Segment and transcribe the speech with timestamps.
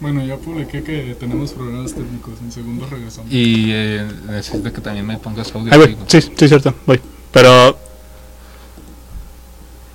[0.00, 2.34] Bueno, ya publiqué que tenemos problemas técnicos.
[2.40, 3.30] En segundo regresamos.
[3.30, 5.72] Y eh, necesito que también me pongas audio.
[5.72, 5.96] Ahí voy.
[6.06, 6.74] Sí, sí, cierto.
[6.86, 7.00] Voy.
[7.32, 7.78] Pero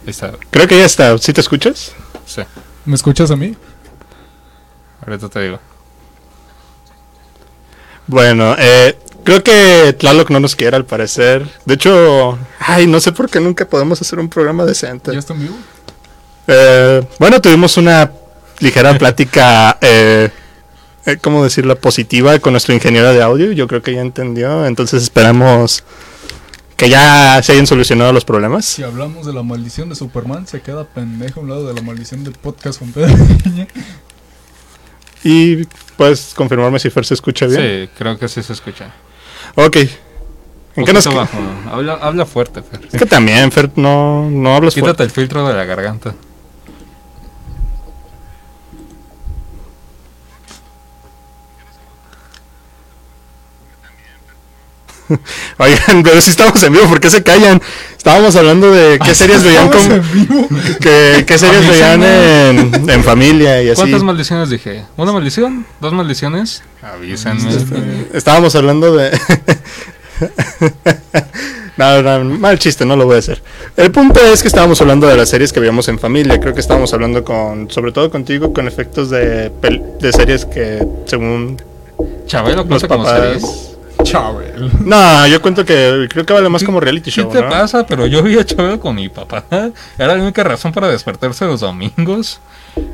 [0.03, 0.33] Ahí está.
[0.51, 1.17] creo que ya está.
[1.17, 1.93] ¿Sí te escuchas?
[2.25, 2.41] Sí,
[2.85, 3.55] ¿Me escuchas a mí?
[5.05, 5.59] ahorita te digo.
[8.07, 11.47] Bueno, eh, creo que Tlaloc no nos quiere al parecer.
[11.65, 15.11] De hecho, ay, no sé por qué nunca podemos hacer un programa decente.
[15.13, 15.55] ¿Ya está en vivo?
[16.47, 18.11] Eh, bueno, tuvimos una
[18.59, 20.29] ligera plática, eh,
[21.05, 21.75] eh, ¿cómo decirlo?
[21.77, 23.51] Positiva con nuestro ingeniero de audio.
[23.51, 24.65] Yo creo que ya entendió.
[24.65, 25.83] Entonces esperamos
[26.77, 28.65] que ya se hayan solucionado los problemas.
[28.65, 31.81] Si hablamos de la maldición de Superman, se queda pendejo a un lado de la
[31.81, 33.15] maldición del podcast con Pedro.
[35.27, 35.65] Y
[35.97, 37.59] puedes confirmarme si Fer se escucha bien.
[37.59, 38.91] Sí, creo que sí se escucha.
[39.55, 39.77] Ok.
[40.75, 41.07] ¿En qué nos.
[41.07, 42.81] Habla, habla fuerte, Fer.
[42.91, 44.91] Es que también, Fer, no, no hablas fuerte.
[44.91, 46.13] Quítate el filtro de la garganta.
[55.57, 57.61] Oigan, pero si estamos en vivo, ¿por qué se callan?
[57.97, 60.03] Estábamos hablando de qué series veían con,
[60.79, 63.81] que, qué series veían en, en familia y así.
[63.81, 64.83] ¿Cuántas maldiciones dije?
[64.97, 65.65] ¿Una maldición?
[65.79, 66.63] ¿Dos maldiciones?
[66.81, 67.49] Avísenme.
[67.49, 69.11] Este, Estábamos hablando de...
[71.77, 73.41] no, no, mal chiste, no lo voy a hacer.
[73.75, 76.39] El punto es que estábamos hablando de las series que veíamos en familia.
[76.39, 79.51] Creo que estábamos hablando con, sobre todo contigo, con efectos de,
[80.15, 81.61] series que según
[82.27, 83.19] Chabelo los como papás...
[83.19, 83.74] series.
[84.03, 84.71] Chavel.
[84.81, 87.49] No, yo cuento que creo que vale más como reality ¿Qué show, te ¿no?
[87.49, 87.85] pasa?
[87.85, 89.43] Pero yo vi a Chabelo con mi papá.
[89.97, 92.39] Era la única razón para despertarse los domingos.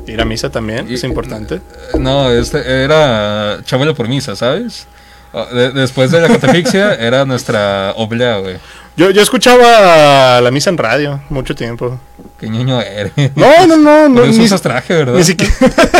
[0.08, 1.56] Ir a misa también, Y- es importante.
[1.56, 4.88] Eh, No, este era Chabelo por misa, ¿sabes?
[5.34, 8.58] Ah, de- después de la catafixia era nuestra oblea, güey.
[8.98, 12.00] Yo, yo escuchaba la misa en radio mucho tiempo.
[12.40, 13.14] Qué ñoño eres.
[13.36, 15.14] No, no, no, no ni, usas traje, ¿verdad?
[15.16, 15.54] ni siquiera,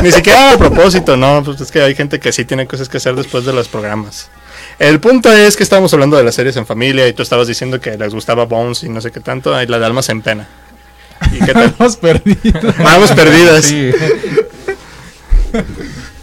[0.04, 2.98] ni siquiera a propósito, no, pues es que hay gente que sí tiene cosas que
[2.98, 4.30] hacer después de los programas.
[4.82, 7.80] El punto es que estábamos hablando de las series en familia y tú estabas diciendo
[7.80, 10.48] que les gustaba Bones y no sé qué tanto, y la de Almas en Pena.
[11.32, 11.66] ¿Y qué tal?
[11.70, 12.80] Estamos perdidos.
[12.80, 13.64] Almas perdidas.
[13.64, 13.92] Sí.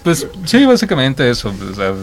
[0.02, 1.50] Pues sí, básicamente eso.
[1.50, 1.94] o sea,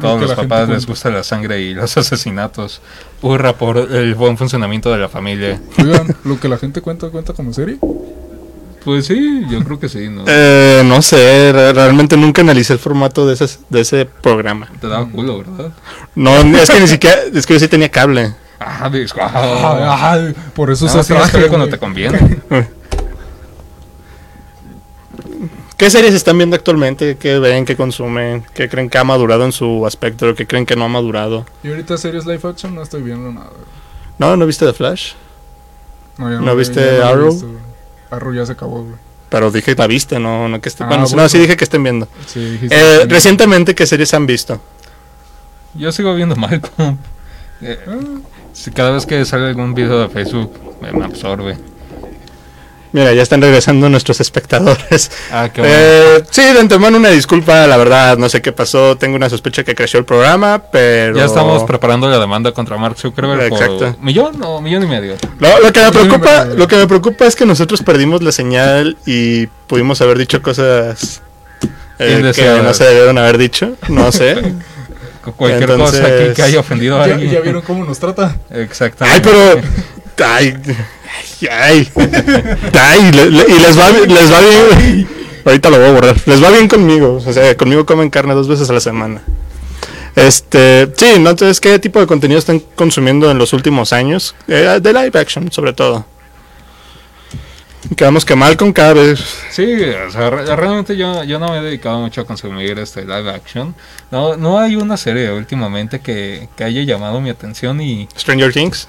[0.00, 2.80] todos que los papás les gusta la sangre y los asesinatos.
[3.22, 5.60] Hurra por el buen funcionamiento de la familia.
[5.78, 7.78] Oigan, lo que la gente cuenta, cuenta como serie.
[8.84, 10.24] Pues sí, yo creo que sí, ¿no?
[10.26, 14.68] Eh, no sé, re- realmente nunca analicé el formato de, esas, de ese programa.
[14.80, 15.72] Te daba culo, ¿verdad?
[16.14, 18.34] No, es que ni siquiera, es que yo sí tenía cable.
[18.58, 20.12] Ah, ah.
[20.12, 22.38] ay, por eso traje ver cuando te conviene.
[25.76, 27.16] ¿Qué series están viendo actualmente?
[27.16, 27.64] ¿Qué ven?
[27.64, 28.44] ¿Qué consumen?
[28.52, 30.34] ¿Qué creen que ha madurado en su aspecto?
[30.34, 31.46] ¿Qué creen que no ha madurado?
[31.62, 33.46] Y ahorita series live action no estoy viendo nada.
[33.48, 33.64] güey.
[34.18, 34.36] ¿No?
[34.36, 35.12] ¿No viste The Flash?
[36.18, 37.34] No, ya ¿No vi- viste ya Arrow?
[38.10, 38.96] Arrow ya se acabó, güey.
[39.28, 40.86] Pero dije la viste, no, no que estén...
[40.86, 41.22] Ah, bueno, bueno.
[41.22, 42.08] no, sí dije que estén viendo.
[42.26, 44.60] Sí, dijiste Eh, que- recientemente, ¿qué series han visto?
[45.74, 46.98] Yo sigo viendo Malcolm.
[47.62, 47.94] Eh, Ah,
[48.52, 51.56] si cada vez que sale algún video de Facebook me absorbe.
[52.92, 55.10] Mira, ya están regresando nuestros espectadores.
[55.30, 55.76] Ah, qué bueno.
[55.78, 58.96] Eh, sí, de antemano una disculpa, la verdad, no sé qué pasó.
[58.96, 61.16] Tengo una sospecha que creció el programa, pero...
[61.16, 63.78] Ya estamos preparando la demanda contra Mark Zuckerberg Exacto.
[63.78, 65.14] por millón o millón y medio.
[65.38, 68.96] Lo, lo que me preocupa, lo que me preocupa es que nosotros perdimos la señal
[69.06, 71.22] y pudimos haber dicho cosas
[72.00, 74.54] eh, que no se debieron haber dicho, no sé.
[75.22, 77.30] Cu- Cualquier Entonces- cosa aquí que haya ofendido a ¿Ya, alguien.
[77.32, 78.36] ya vieron cómo nos trata?
[78.50, 79.28] Exactamente.
[79.30, 79.62] Ay,
[80.16, 80.56] pero ay,
[81.50, 81.88] ay,
[82.78, 85.08] ay, le- le- y les va les va bien.
[85.44, 86.16] Ahorita lo voy a borrar.
[86.26, 89.22] Les va bien conmigo, o sea, conmigo comen carne dos veces a la semana.
[90.16, 91.30] Este, sí, ¿no?
[91.30, 94.34] Entonces, ¿qué tipo de contenido están consumiendo en los últimos años?
[94.48, 96.04] Eh, de live action, sobre todo.
[97.96, 99.18] Quedamos que Malcolm cada vez
[99.50, 99.64] Sí,
[100.06, 103.30] o sea, re- realmente yo, yo no me he dedicado mucho a consumir este live
[103.30, 103.74] action.
[104.10, 108.06] No, no hay una serie últimamente que, que haya llamado mi atención y...
[108.18, 108.86] Stranger Things.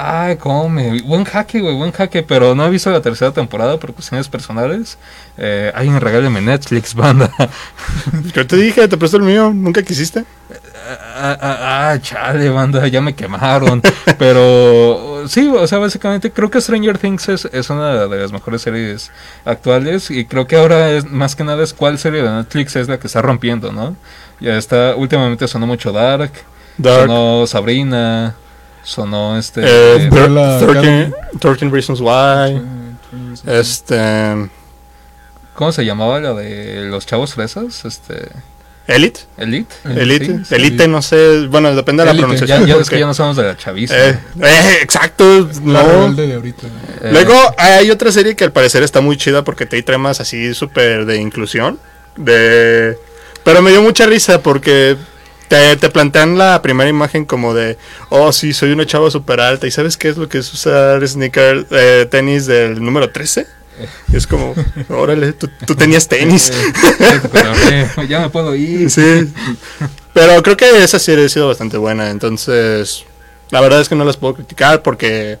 [0.00, 1.02] Ay, cómo me...
[1.02, 4.96] Buen jaque, güey, buen jaque, pero no he visto la tercera temporada por cuestiones personales.
[5.36, 7.32] Eh, alguien regáleme Netflix, banda.
[8.32, 10.24] Yo te dije, te presto el mío, nunca quisiste.
[11.16, 13.82] Ah, ah, ah, chale, banda, ya me quemaron.
[14.18, 18.62] Pero sí, o sea, básicamente creo que Stranger Things es, es una de las mejores
[18.62, 19.10] series
[19.44, 20.12] actuales.
[20.12, 23.00] Y creo que ahora es más que nada es cuál serie de Netflix es la
[23.00, 23.96] que está rompiendo, ¿no?
[24.38, 26.30] Ya está, últimamente sonó mucho Dark,
[26.76, 27.08] Dark.
[27.08, 28.36] sonó Sabrina,
[28.88, 29.60] sonó este.
[29.60, 31.12] Eh, eh, thir- Umbrella 13, Academy.
[31.40, 32.62] 13 Reasons Why.
[33.46, 34.50] Este.
[35.54, 37.84] ¿Cómo se llamaba la de los chavos fresas?
[37.84, 38.28] Este.
[38.86, 39.20] Elite.
[39.36, 39.74] Elite.
[39.84, 40.54] Elite, Sí, sí.
[40.54, 42.66] Elite, no sé, bueno, depende de la Elite, Ya, pronunciación.
[42.66, 43.94] ya ves porque- que ya no somos de la chaviza.
[44.08, 45.24] Eh, eh, exacto,
[45.66, 45.88] La no.
[45.88, 46.66] rebelde de ahorita.
[47.02, 50.20] Eh, Luego hay otra serie que al parecer está muy chida porque te hay temas
[50.20, 51.78] así súper de inclusión.
[52.16, 52.96] De...
[53.44, 54.96] Pero me dio mucha risa porque
[55.48, 57.76] te, te plantean la primera imagen como de,
[58.10, 61.06] oh sí, soy una chava súper alta y ¿sabes qué es lo que es usar
[61.06, 63.46] sneaker, eh, tenis del número 13?
[64.12, 64.54] Y es como,
[64.88, 66.50] órale, tú, tú tenías tenis.
[66.50, 68.90] eh, pero, eh, ya me puedo ir.
[68.90, 69.32] Sí.
[70.12, 72.10] Pero creo que esa serie ha sido bastante buena.
[72.10, 73.04] Entonces,
[73.50, 75.38] la verdad es que no las puedo criticar porque,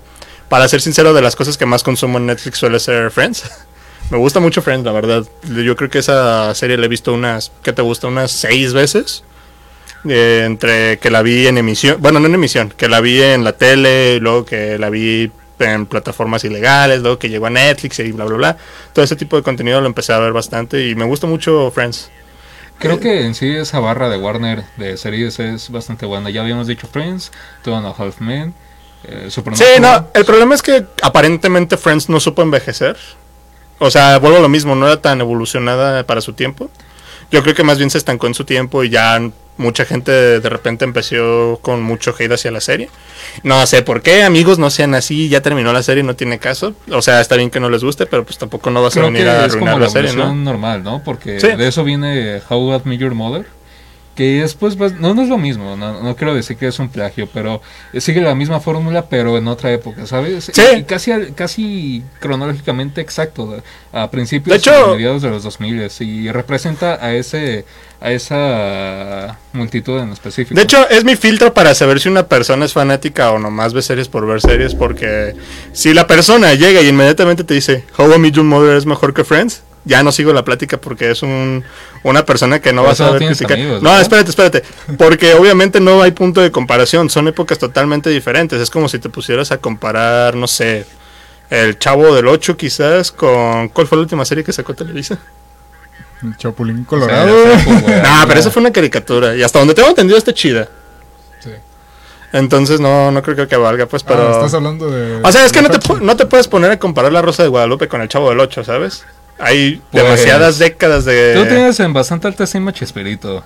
[0.48, 3.42] para ser sincero, de las cosas que más consumo en Netflix suele ser Friends.
[4.10, 5.24] Me gusta mucho Friends, la verdad.
[5.42, 8.06] Yo creo que esa serie la he visto unas, ¿qué te gusta?
[8.06, 9.24] Unas seis veces.
[10.08, 13.42] Eh, entre que la vi en emisión, bueno, no en emisión, que la vi en
[13.42, 17.98] la tele, y luego que la vi en plataformas ilegales, luego que llegó a Netflix
[17.98, 18.56] y bla, bla, bla.
[18.92, 22.10] Todo ese tipo de contenido lo empecé a ver bastante y me gusta mucho Friends.
[22.78, 26.30] Creo que en sí esa barra de Warner de series es bastante buena.
[26.30, 27.32] Ya habíamos dicho Friends,
[27.64, 28.54] Two and a Half Men,
[29.04, 32.96] eh, Sí, no, el problema es que aparentemente Friends no supo envejecer.
[33.78, 36.70] O sea, vuelvo a lo mismo, no era tan evolucionada para su tiempo.
[37.30, 39.20] Yo creo que más bien se estancó en su tiempo y ya
[39.58, 40.10] mucha gente
[40.40, 42.88] de repente empezó con mucho hate hacia la serie.
[43.42, 46.74] No sé por qué, amigos, no sean así, ya terminó la serie, no tiene caso.
[46.90, 49.12] O sea, está bien que no les guste, pero pues tampoco no vas a Creo
[49.12, 50.34] venir a arruinar la la serie, ¿no?
[50.34, 51.02] normal, ¿no?
[51.04, 51.48] Porque Sí.
[51.48, 53.46] de eso viene How I Met Your Mother.
[54.18, 56.76] Que es pues, bas- no, no es lo mismo, no, no quiero decir que es
[56.80, 57.62] un plagio, pero
[57.98, 60.50] sigue la misma fórmula, pero en otra época, ¿sabes?
[60.52, 60.60] Sí.
[60.76, 63.62] Y casi, casi cronológicamente exacto,
[63.92, 67.64] a principios De hecho- y mediados de los 2000 y representa a ese
[68.00, 70.54] a esa multitud en específico.
[70.56, 73.82] De hecho, es mi filtro para saber si una persona es fanática o nomás ve
[73.82, 75.34] series por ver series, porque
[75.72, 79.14] si la persona llega y inmediatamente te dice, How I Met Your Mother es mejor
[79.14, 81.64] que Friends, ya no sigo la plática porque es un,
[82.02, 83.58] una persona que no va a saber criticar.
[83.58, 84.62] amigos, no, espérate, espérate,
[84.98, 89.08] porque obviamente no hay punto de comparación, son épocas totalmente diferentes, es como si te
[89.08, 90.84] pusieras a comparar, no sé,
[91.48, 93.70] El Chavo del 8 quizás con...
[93.70, 95.18] ¿Cuál fue la última serie que sacó Televisa?
[96.22, 97.44] El Chapulín O sea, Colorado.
[97.46, 100.68] No, pero esa fue una caricatura y hasta donde tengo entendido está chida.
[101.40, 101.50] Sí.
[102.34, 104.28] Entonces no, no creo que valga, pues, pero...
[104.28, 105.22] Ah, estás hablando de.
[105.22, 107.48] O sea, es que no te, no te puedes poner a comparar la Rosa de
[107.48, 109.06] Guadalupe con el Chavo del 8, ¿sabes?
[109.38, 111.34] Hay Pues, demasiadas décadas de...
[111.36, 113.42] Tú tienes en bastante alta estima Chespirito.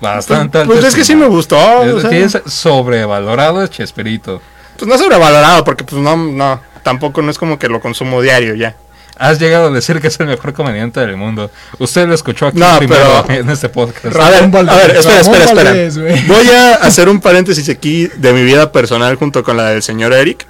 [0.00, 1.56] Bastante Pues, pues alta es que sí me gustó.
[1.58, 4.42] o sea, tienes sobrevalorado Chespirito.
[4.76, 8.54] pues no sobrevalorado, porque pues no, no, tampoco no es como que lo consumo diario
[8.54, 8.76] ya.
[9.18, 11.50] Has llegado a decir que es el mejor comediante del mundo.
[11.78, 14.16] Usted lo escuchó aquí No, primero pero- en este podcast.
[14.16, 16.22] A ver, a ver, espera, espera, espera.
[16.26, 20.12] Voy a hacer un paréntesis aquí de mi vida personal junto con la del señor
[20.12, 20.46] Eric.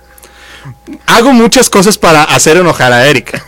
[1.07, 3.43] Hago muchas cosas para hacer enojar a Eric.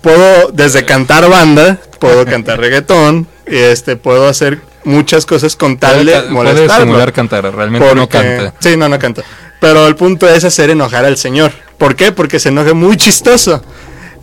[0.00, 6.04] Puedo desde cantar banda, puedo cantar reggaetón, y este, puedo hacer muchas cosas con tal
[6.04, 6.86] de Puede, puede molestarlo.
[6.86, 8.54] simular cantar, realmente no canta.
[8.60, 9.22] Sí, no, no canta.
[9.60, 11.52] Pero el punto es hacer enojar al señor.
[11.78, 12.12] ¿Por qué?
[12.12, 13.62] Porque se enoja muy chistoso.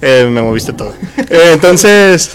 [0.02, 0.94] Eh, me moviste todo.
[1.18, 2.32] Eh, entonces,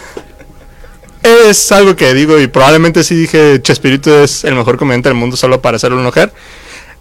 [1.22, 5.36] es algo que digo y probablemente sí dije Chespirito es el mejor comediante del mundo
[5.36, 6.32] solo para hacerlo enojar.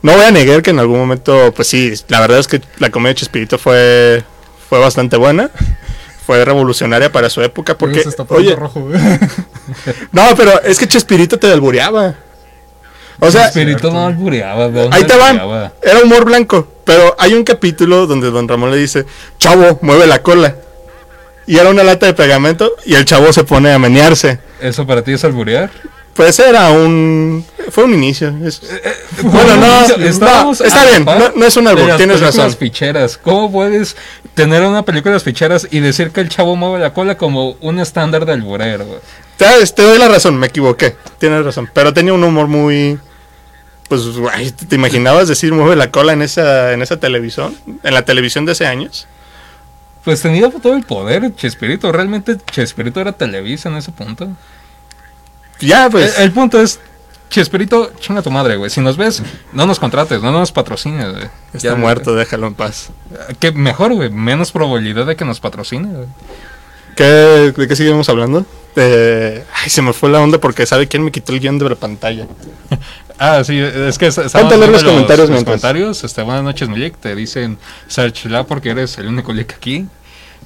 [0.01, 2.89] No voy a negar que en algún momento, pues sí, la verdad es que la
[2.89, 4.23] comedia de Chespirito fue,
[4.73, 5.51] fue bastante buena.
[6.25, 8.99] Fue revolucionaria para su época porque, Se está poniendo oye, rojo, güey.
[10.11, 12.15] no, pero es que Chespirito te albureaba.
[13.19, 14.69] O sea, Chespirito no albureaba.
[14.69, 15.71] ¿de dónde Ahí te van.
[15.83, 16.67] Era humor blanco.
[16.85, 19.05] Pero hay un capítulo donde don Ramón le dice,
[19.37, 20.55] chavo, mueve la cola.
[21.45, 24.39] Y era una lata de pegamento y el chavo se pone a menearse.
[24.59, 25.69] ¿Eso para ti es alburear?
[26.13, 27.43] Pues era un...
[27.71, 28.33] Fue un inicio.
[28.45, 28.61] Es-
[29.23, 31.05] bueno, no, no, está bien.
[31.05, 32.53] No, no es un las tienes razón.
[32.55, 33.17] ficheras.
[33.17, 33.95] ¿Cómo puedes
[34.35, 37.51] tener una película de las ficheras y decir que el chavo mueve la cola como
[37.61, 38.85] un estándar de alburero?
[38.85, 38.99] güey?
[39.37, 40.95] Te, te doy la razón, me equivoqué.
[41.17, 41.69] Tienes razón.
[41.73, 42.99] Pero tenía un humor muy...
[43.89, 47.55] Pues, guay, ¿te imaginabas decir mueve la cola en esa, en esa televisión?
[47.83, 49.07] En la televisión de hace años.
[50.03, 51.91] Pues tenía todo el poder, Chespirito.
[51.91, 54.29] Realmente Chespirito era Televisa en ese punto.
[55.67, 56.17] Ya, pues...
[56.17, 56.79] el, el punto es,
[57.29, 58.69] Chespirito, chinga tu madre, güey.
[58.69, 61.25] Si nos ves, no nos contrates, no nos patrocines, güey.
[61.53, 62.89] está Ya, muerto, déjalo en paz.
[63.39, 64.11] Que mejor, güey.
[64.11, 66.07] Menos probabilidad de que nos patrocine, güey.
[66.95, 67.03] ¿Qué,
[67.57, 68.45] ¿De qué seguimos hablando?
[68.75, 71.69] De- Ay, se me fue la onda porque sabe quién me quitó el guion de
[71.69, 72.27] la pantalla.
[73.19, 75.43] Ah, sí, es que Ponte a leer los comentarios los mientras.
[75.61, 76.03] comentarios.
[76.03, 76.97] Este, buenas noches, Milik.
[76.97, 79.85] Te dicen Sarchila porque eres el único Lick aquí.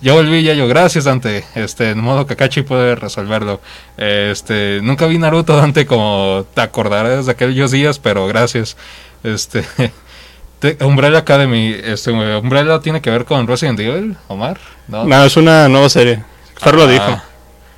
[0.01, 0.68] Ya volví, ya yo.
[0.68, 1.44] Gracias, Dante.
[1.56, 3.60] Este, en modo Kakashi puede resolverlo.
[3.98, 8.77] Este, nunca vi Naruto, Dante, como te acordarás de aquellos días, pero gracias.
[9.24, 9.63] Este,
[10.60, 11.75] te- Umbrella Academy.
[11.84, 14.60] Este, Umbrella tiene que ver con Resident Evil, Omar.
[14.88, 15.04] ¿No?
[15.06, 16.24] No, es una nueva serie.
[16.58, 17.22] Fer lo Ah, dijo.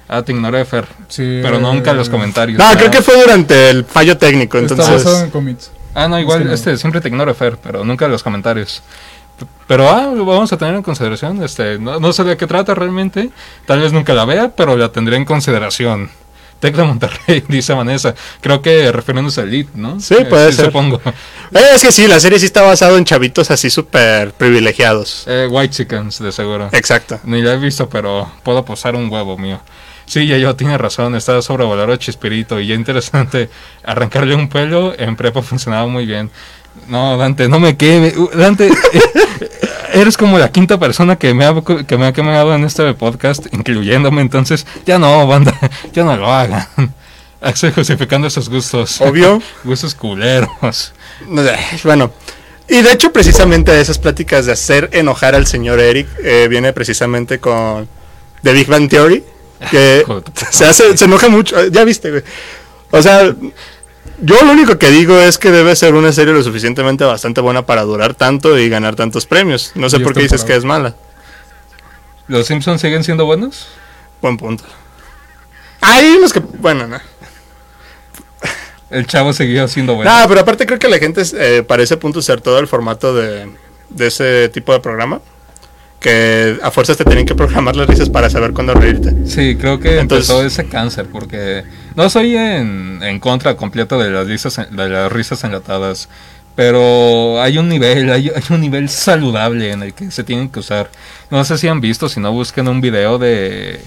[0.10, 0.86] Ah, te ignoré, Fer.
[1.08, 2.58] Sí, Pero eh, nunca los comentarios.
[2.58, 2.74] No, Ah.
[2.78, 5.04] creo que fue durante el fallo técnico, Está entonces...
[5.06, 5.58] basado en.
[5.96, 6.54] Ah, no, igual, Es que no.
[6.56, 8.84] este, siempre te ignoro, Fer, pero nunca los comentarios.
[9.68, 11.44] Pero, ah, lo vamos a tener en consideración.
[11.44, 13.30] Este, no, no sé de qué trata realmente.
[13.66, 16.10] Tal vez nunca la vea, pero la tendré en consideración.
[16.60, 18.14] Tecla Monterrey, dice Vanessa.
[18.42, 20.00] Creo que refiriéndose al lead, ¿no?
[20.00, 20.66] Sí, puede ser.
[20.66, 21.02] Supongo.
[21.52, 25.24] Eh, es que sí, la serie sí está basada en chavitos así súper privilegiados.
[25.28, 26.70] Eh, White Chickens, de seguro.
[26.72, 27.20] Exacto.
[27.24, 29.60] Ni la he visto, pero puedo posar un huevo mío.
[30.10, 33.48] Sí, ya yo tiene razón, está sobrevalorado Chispirito y ya interesante
[33.84, 36.32] arrancarle un pelo en prepa funcionaba muy bien.
[36.88, 38.12] No, Dante, no me queme.
[38.34, 39.50] Dante, eh,
[39.94, 41.54] eres como la quinta persona que me, ha,
[41.86, 45.56] que me ha quemado en este podcast, incluyéndome, entonces ya no, banda,
[45.94, 46.68] ya no lo hagan.
[47.40, 49.00] Estoy justificando esos gustos.
[49.02, 49.40] Obvio.
[49.64, 50.50] gustos culeros.
[51.22, 52.12] Sé, Bueno,
[52.68, 57.38] y de hecho precisamente esas pláticas de hacer enojar al señor Eric eh, viene precisamente
[57.38, 57.88] con
[58.42, 59.24] The Big Bang Theory,
[59.72, 60.04] que
[60.52, 62.24] se hace, se enoja mucho, eh, ya viste, güey.
[62.92, 63.36] O sea,
[64.22, 67.66] yo lo único que digo es que debe ser una serie lo suficientemente bastante buena
[67.66, 69.72] para durar tanto y ganar tantos premios.
[69.76, 70.96] No sé por qué dices que es mala.
[72.28, 73.68] ¿Los Simpsons siguen siendo buenos?
[74.22, 74.64] Buen punto.
[75.82, 77.00] Hay unos que, bueno, no.
[78.90, 80.12] El chavo seguía siendo bueno.
[80.12, 83.14] No, pero aparte creo que la gente eh, para ese punto ser todo el formato
[83.14, 83.50] de,
[83.90, 85.22] de ese tipo de programa.
[86.00, 89.14] Que a fuerzas te tienen que programar las risas para saber cuándo reírte.
[89.26, 91.64] Sí, creo que Entonces- empezó ese cáncer porque
[91.96, 96.08] no soy en, en contra completo de las risas de las risas enlatadas,
[96.56, 100.60] pero hay un nivel, hay, hay un nivel saludable en el que se tienen que
[100.60, 100.90] usar.
[101.32, 103.82] No sé si han visto, si no busquen un video de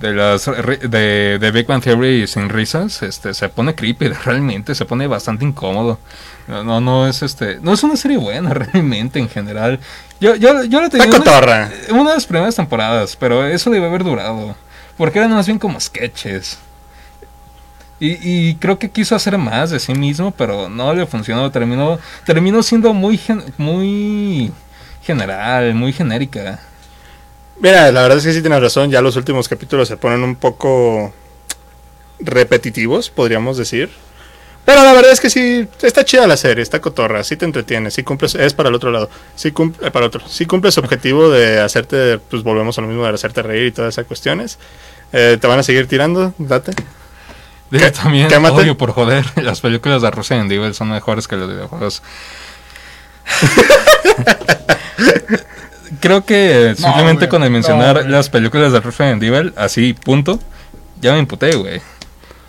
[0.00, 4.84] de las de, de Big Bang Theory sin risas, este se pone creepy, realmente se
[4.84, 5.98] pone bastante incómodo.
[6.46, 9.80] No, no, no es este, no es una serie buena realmente en general.
[10.20, 11.06] Yo yo yo la tenía
[11.90, 14.56] una de las primeras temporadas, pero eso debe haber durado.
[14.96, 16.58] Porque eran más bien como sketches.
[18.00, 18.18] Y,
[18.50, 21.50] y creo que quiso hacer más de sí mismo, pero no le funcionó.
[21.50, 24.52] Terminó, terminó siendo muy, gen- muy
[25.02, 26.60] general, muy genérica.
[27.60, 28.90] Mira, la verdad es que sí tienes razón.
[28.90, 31.12] Ya los últimos capítulos se ponen un poco
[32.20, 33.90] repetitivos, podríamos decir.
[34.64, 37.90] Pero la verdad es que sí, está chida la serie, está cotorra, sí te entretiene,
[37.90, 40.80] sí cumples, es para el otro lado, sí cumple, eh, para otro, sí cumple su
[40.80, 44.58] objetivo de hacerte, pues volvemos a lo mismo, de hacerte reír y todas esas cuestiones.
[45.12, 46.72] Eh, te van a seguir tirando, date.
[47.70, 48.62] ¿Qué- también, quémate?
[48.62, 52.02] odio por joder, las películas de Resident Evil son mejores que los videojuegos.
[56.00, 60.38] Creo que simplemente güey, con el mencionar las películas de Resident Evil, así, punto,
[61.00, 61.80] ya me imputé, güey.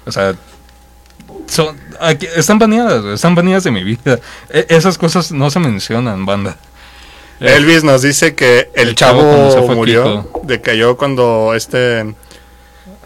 [0.06, 0.36] O sea,
[1.48, 4.20] son, aquí- están baneadas, güey, están baneadas de mi vida.
[4.50, 6.58] E- esas cosas no se mencionan, banda.
[7.40, 10.42] Elvis nos dice que el, El chavo chavo, se fue murió, Kiko.
[10.46, 12.16] decayó cuando este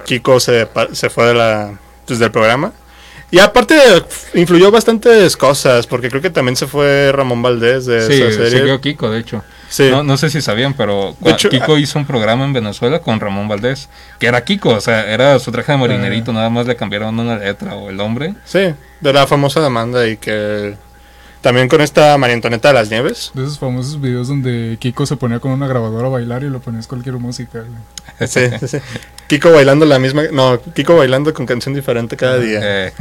[0.05, 2.71] Kiko se, se fue de la, pues, del programa.
[3.31, 3.75] Y aparte
[4.35, 8.59] influyó bastantes cosas, porque creo que también se fue Ramón Valdés de Sí, esa serie.
[8.59, 9.43] siguió Kiko, de hecho.
[9.69, 9.89] Sí.
[9.89, 13.47] No, no sé si sabían, pero hecho, Kiko hizo un programa en Venezuela con Ramón
[13.47, 17.19] Valdés, que era Kiko, o sea, era su traje de marinerito, nada más le cambiaron
[17.19, 18.33] una letra o el nombre.
[18.45, 20.75] Sí, de la famosa demanda y que
[21.41, 23.31] también con esta María Antonieta de las Nieves.
[23.33, 26.59] De esos famosos videos donde Kiko se ponía con una grabadora a bailar y le
[26.59, 27.63] ponías cualquier música.
[28.19, 28.77] Sí, sí, sí.
[29.29, 32.59] Kiko bailando la misma, no, Kiko bailando con canción diferente cada día.
[32.61, 32.91] Eh,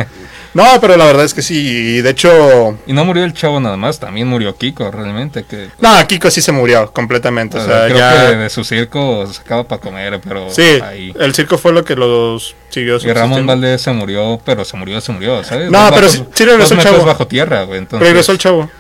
[0.55, 1.57] No, pero la verdad es que sí,
[1.99, 5.45] y de hecho, y no murió el chavo nada más, también murió Kiko, realmente.
[5.45, 9.27] Que, no, Kiko sí se murió completamente, o sea, creo ya que de su circo
[9.33, 11.15] sacaba para comer, pero Sí, ahí.
[11.19, 13.47] el circo fue lo que los siguió Y Ramón.
[13.47, 15.71] Valdés se murió, pero se murió, se murió, ¿sabes?
[15.71, 17.05] No, pero bajos- sí- sí regresó el chavo.
[17.05, 17.79] bajo tierra, güey.
[17.79, 18.71] Entonces, Regresó el chavo.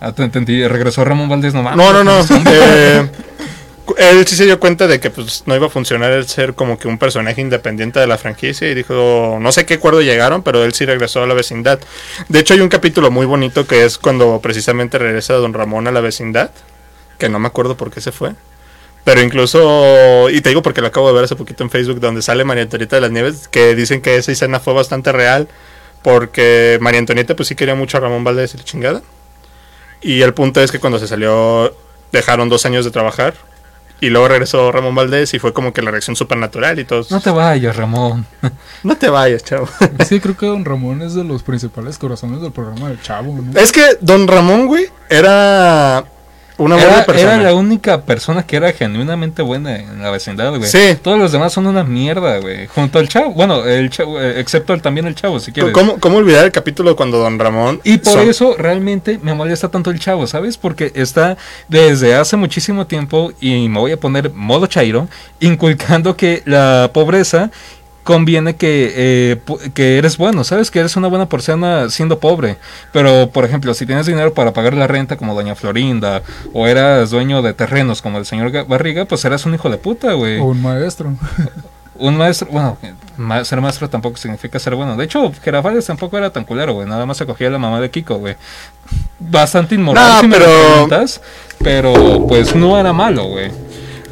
[0.00, 1.78] Ah, te entendí, regresó Ramón Valdés, no mames.
[1.78, 2.20] No, no, no.
[2.20, 2.52] hombre.
[2.54, 3.08] eh,
[3.98, 6.78] él sí se dio cuenta de que pues no iba a funcionar el ser como
[6.78, 10.64] que un personaje independiente de la franquicia y dijo, no sé qué acuerdo llegaron, pero
[10.64, 11.78] él sí regresó a la vecindad.
[12.28, 15.92] De hecho hay un capítulo muy bonito que es cuando precisamente regresa Don Ramón a
[15.92, 16.50] la vecindad,
[17.18, 18.32] que no me acuerdo por qué se fue.
[19.04, 22.22] Pero incluso, y te digo porque lo acabo de ver hace poquito en Facebook, donde
[22.22, 25.46] sale María Antonieta de las Nieves, que dicen que esa escena fue bastante real,
[26.02, 29.02] porque María Antonieta pues sí quería mucho a Ramón Valdés y la chingada.
[30.00, 31.76] Y el punto es que cuando se salió,
[32.12, 33.34] dejaron dos años de trabajar.
[34.00, 37.10] Y luego regresó Ramón Valdés y fue como que la reacción supernatural y todos.
[37.10, 38.26] No te vayas, Ramón.
[38.82, 39.68] No te vayas, chavo.
[40.06, 43.58] Sí, creo que Don Ramón es de los principales corazones del programa del Chavo, ¿no?
[43.58, 46.04] es que Don Ramón, güey, era.
[46.56, 47.34] Una Era, buena persona.
[47.34, 50.70] era la única persona que era genuinamente buena en la vecindad, güey.
[50.70, 50.96] Sí.
[51.02, 52.68] Todos los demás son una mierda, güey.
[52.68, 53.30] Junto al chavo.
[53.32, 55.72] Bueno, el chavo, eh, excepto el- también el chavo, si quieres.
[55.72, 57.80] ¿Cómo, ¿Cómo olvidar el capítulo cuando Don Ramón...
[57.82, 60.56] Y por son- eso realmente me molesta tanto el chavo, ¿sabes?
[60.56, 61.36] Porque está
[61.68, 65.08] desde hace muchísimo tiempo, y me voy a poner modo chairo,
[65.40, 67.50] inculcando que la pobreza
[68.04, 70.70] conviene que, eh, pu- que eres bueno, ¿sabes?
[70.70, 72.58] Que eres una buena persona siendo pobre.
[72.92, 77.10] Pero, por ejemplo, si tienes dinero para pagar la renta como Doña Florinda, o eras
[77.10, 80.38] dueño de terrenos como el señor Ga- Barriga, pues eras un hijo de puta, güey.
[80.38, 81.12] O un maestro.
[81.96, 82.76] Un maestro, bueno,
[83.16, 84.96] ma- ser maestro tampoco significa ser bueno.
[84.96, 86.88] De hecho, Gerafales tampoco era tan culero, güey.
[86.88, 88.34] Nada más se cogía a la mamá de Kiko, güey.
[89.20, 91.20] Bastante inmoral, No, si me lo pero- preguntas,
[91.62, 93.52] pero pues no era malo, güey.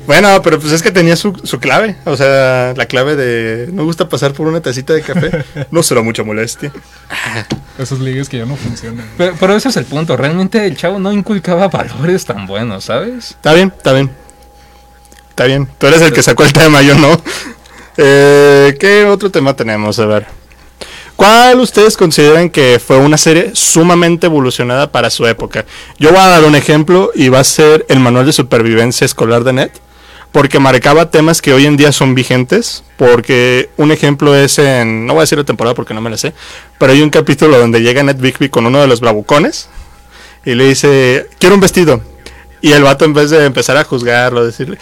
[0.07, 1.97] Bueno, pero pues es que tenía su, su clave.
[2.05, 3.69] O sea, la clave de...
[3.73, 5.45] No gusta pasar por una tacita de café.
[5.71, 6.73] No será mucha molestia.
[7.79, 9.07] Esos ligues que ya no funcionan.
[9.17, 10.17] Pero, pero ese es el punto.
[10.17, 13.31] Realmente el chavo no inculcaba valores tan buenos, ¿sabes?
[13.31, 14.11] Está bien, está bien.
[15.31, 15.69] Está bien.
[15.79, 17.21] Tú eres el que sacó el tema, yo no.
[17.99, 19.99] Eh, ¿Qué otro tema tenemos?
[19.99, 20.27] A ver.
[21.15, 25.67] ¿Cuál ustedes consideran que fue una serie sumamente evolucionada para su época?
[25.99, 29.45] Yo voy a dar un ejemplo y va a ser el manual de supervivencia escolar
[29.45, 29.82] de NET.
[30.33, 32.83] Porque marcaba temas que hoy en día son vigentes.
[32.97, 35.07] Porque un ejemplo es en.
[35.07, 36.33] No voy a decir la temporada porque no me la sé.
[36.79, 39.69] Pero hay un capítulo donde llega Ned Bigby con uno de los bravucones.
[40.45, 42.01] Y le dice: Quiero un vestido.
[42.63, 44.79] Y el vato, en vez de empezar a juzgarlo, decirle: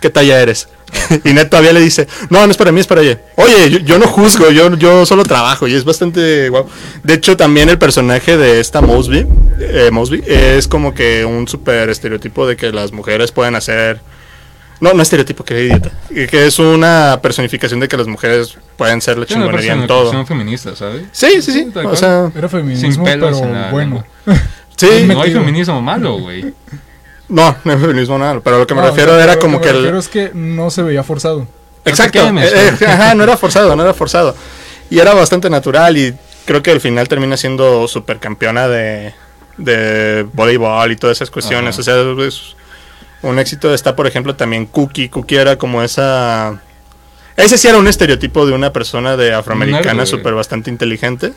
[0.00, 0.68] ¿Qué talla eres?
[1.24, 3.20] y Ned todavía le dice: No, no es para mí, es para ella.
[3.34, 5.66] Oye, yo, no juzgo, yo, yo solo trabajo.
[5.66, 6.66] Y es bastante guau.
[7.02, 9.26] De hecho, también el personaje de esta Mosby,
[9.58, 14.00] eh, Mosby es como que un súper estereotipo de que las mujeres pueden hacer.
[14.82, 15.92] No, no estereotipo, que idiota.
[16.08, 20.10] Que es una personificación de que las mujeres pueden ser la chingonería en todo.
[20.10, 21.04] una feminista, ¿sabes?
[21.12, 21.70] Sí, sí, sí.
[21.72, 21.96] tal O cual.
[21.96, 24.04] sea, Era Sin feminismo, pelos pero en la bueno.
[24.76, 25.04] sí.
[25.06, 26.52] No hay feminismo malo, güey.
[27.28, 28.40] No, no es feminismo nada.
[28.40, 29.76] Pero lo que me No, refiero lo era lo como que el.
[29.76, 31.46] refiero es que no se veía forzado.
[31.84, 32.32] Exacto.
[32.32, 34.34] No eh, eh, ajá, no era forzado, no era forzado.
[34.90, 36.12] Y era bastante natural y
[36.44, 39.14] creo que al final termina siendo supercampeona de,
[39.58, 41.78] de voleibol y todas esas cuestiones.
[41.78, 41.80] Ajá.
[41.80, 42.56] O sea, es
[43.22, 43.72] un éxito.
[43.72, 45.08] Está, por ejemplo, también Cookie.
[45.08, 46.60] Cookie era como esa...
[47.36, 51.32] Ese sí era un estereotipo de una persona de afroamericana súper bastante inteligente.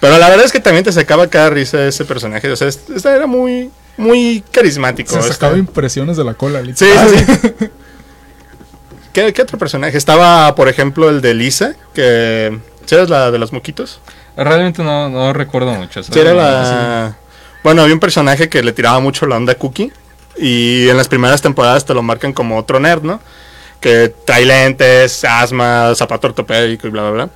[0.00, 2.50] Pero la verdad es que también te sacaba cada risa ese personaje.
[2.50, 2.70] O sea,
[3.14, 5.12] era muy, muy carismático.
[5.12, 5.32] Se este.
[5.34, 7.08] sacaba impresiones de la cola, Sí, literal.
[7.08, 7.68] sí, sí.
[9.12, 9.96] ¿Qué, qué otro personaje?
[9.96, 12.58] Estaba, por ejemplo, el de Lisa, que...
[12.86, 14.00] ¿Sí eres la de los moquitos?
[14.36, 16.02] Realmente no, no recuerdo mucho.
[16.02, 17.16] Sí, era la...
[17.62, 19.92] Bueno, había un personaje que le tiraba mucho la onda a Cookie.
[20.38, 23.20] Y en las primeras temporadas te lo marcan como otro nerd, ¿no?
[23.80, 27.30] Que trae lentes, asma, zapato ortopédico y bla, bla, bla.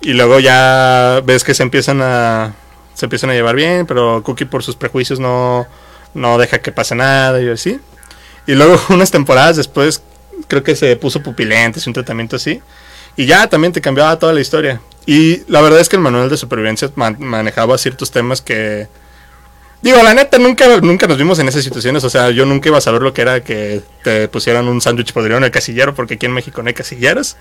[0.00, 2.54] Y luego ya ves que se empiezan a...
[2.94, 5.66] Se empiezan a llevar bien, pero Cookie por sus prejuicios no,
[6.14, 7.80] no deja que pase nada y así.
[8.46, 10.02] Y luego unas temporadas después
[10.46, 12.60] creo que se puso pupilentes un tratamiento así.
[13.16, 14.80] Y ya también te cambiaba toda la historia.
[15.06, 18.88] Y la verdad es que el manual de supervivencia man- manejaba ciertos temas que...
[19.84, 22.02] Digo, la neta, nunca, nunca nos vimos en esas situaciones.
[22.04, 25.12] O sea, yo nunca iba a saber lo que era que te pusieran un sándwich
[25.12, 27.36] podrido en el casillero, porque aquí en México no hay casilleros.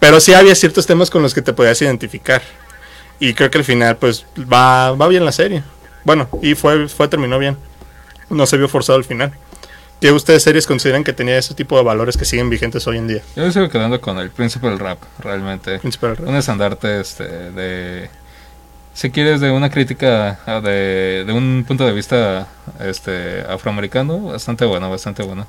[0.00, 2.42] Pero sí había ciertos temas con los que te podías identificar.
[3.20, 5.62] Y creo que al final, pues, va, va bien la serie.
[6.02, 7.56] Bueno, y fue, fue terminó bien.
[8.28, 9.32] No se vio forzado al final.
[10.00, 13.06] ¿Qué ustedes series consideran que tenía ese tipo de valores que siguen vigentes hoy en
[13.06, 13.22] día?
[13.36, 15.78] Yo me sigo quedando con el príncipe del rap, realmente.
[15.78, 16.28] Príncipe del Rap.
[16.28, 18.10] Un estandarte este, de...
[18.98, 22.48] Si quieres, de una crítica ah, de, de un punto de vista
[22.80, 25.46] este, afroamericano, bastante bueno, bastante bueno.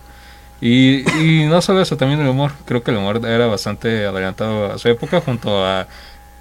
[0.61, 2.51] Y, y no solo eso, también el humor.
[2.65, 5.87] Creo que el humor era bastante adelantado a su época, junto a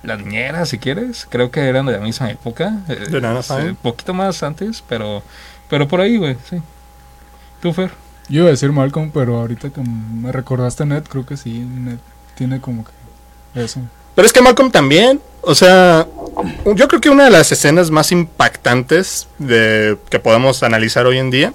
[0.02, 1.26] la niñera, si quieres.
[1.30, 2.74] Creo que eran de la misma época.
[2.90, 3.70] eh, De Fine.
[3.70, 5.22] Un poquito más antes, pero,
[5.70, 6.60] pero por ahí, güey, sí.
[7.62, 7.90] ¿Tú, Fer?
[8.28, 11.96] Yo iba a decir Malcolm, pero ahorita que me recordaste Ned, creo que sí, Ned
[12.34, 12.92] tiene como que
[13.64, 13.80] eso.
[14.14, 16.06] Pero es que Malcolm también, o sea,
[16.64, 21.52] yo creo que una de las escenas más impactantes que podemos analizar hoy en día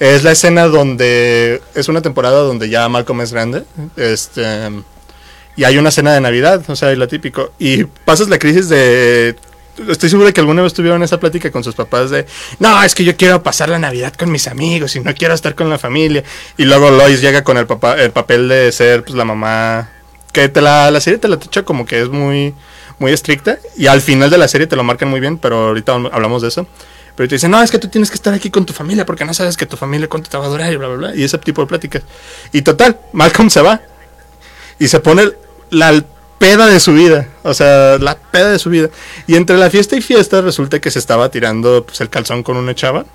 [0.00, 3.64] es la escena donde es una temporada donde ya Malcolm es grande,
[3.96, 4.70] este,
[5.56, 9.36] y hay una cena de Navidad, o sea, lo típico, y pasas la crisis de
[9.88, 12.26] Estoy seguro de que alguna vez tuvieron esa plática con sus papás de,
[12.60, 15.56] no, es que yo quiero pasar la Navidad con mis amigos y no quiero estar
[15.56, 16.22] con la familia.
[16.56, 19.90] Y luego Lois llega con el, papá, el papel de ser pues, la mamá,
[20.32, 22.54] que te la, la serie te la tacha como que es muy,
[22.98, 23.58] muy estricta.
[23.76, 26.48] Y al final de la serie te lo marcan muy bien, pero ahorita hablamos de
[26.48, 26.66] eso.
[27.16, 29.24] Pero te dicen, no, es que tú tienes que estar aquí con tu familia porque
[29.24, 31.16] no sabes que tu familia cuánto te va a durar y bla, bla, bla.
[31.16, 32.02] Y ese tipo de pláticas.
[32.52, 33.80] Y total, Malcolm se va
[34.78, 35.30] y se pone
[35.70, 36.04] la
[36.38, 38.90] peda de su vida, o sea, la peda de su vida.
[39.26, 42.56] Y entre la fiesta y fiesta resulta que se estaba tirando pues, el calzón con
[42.56, 43.06] una chava.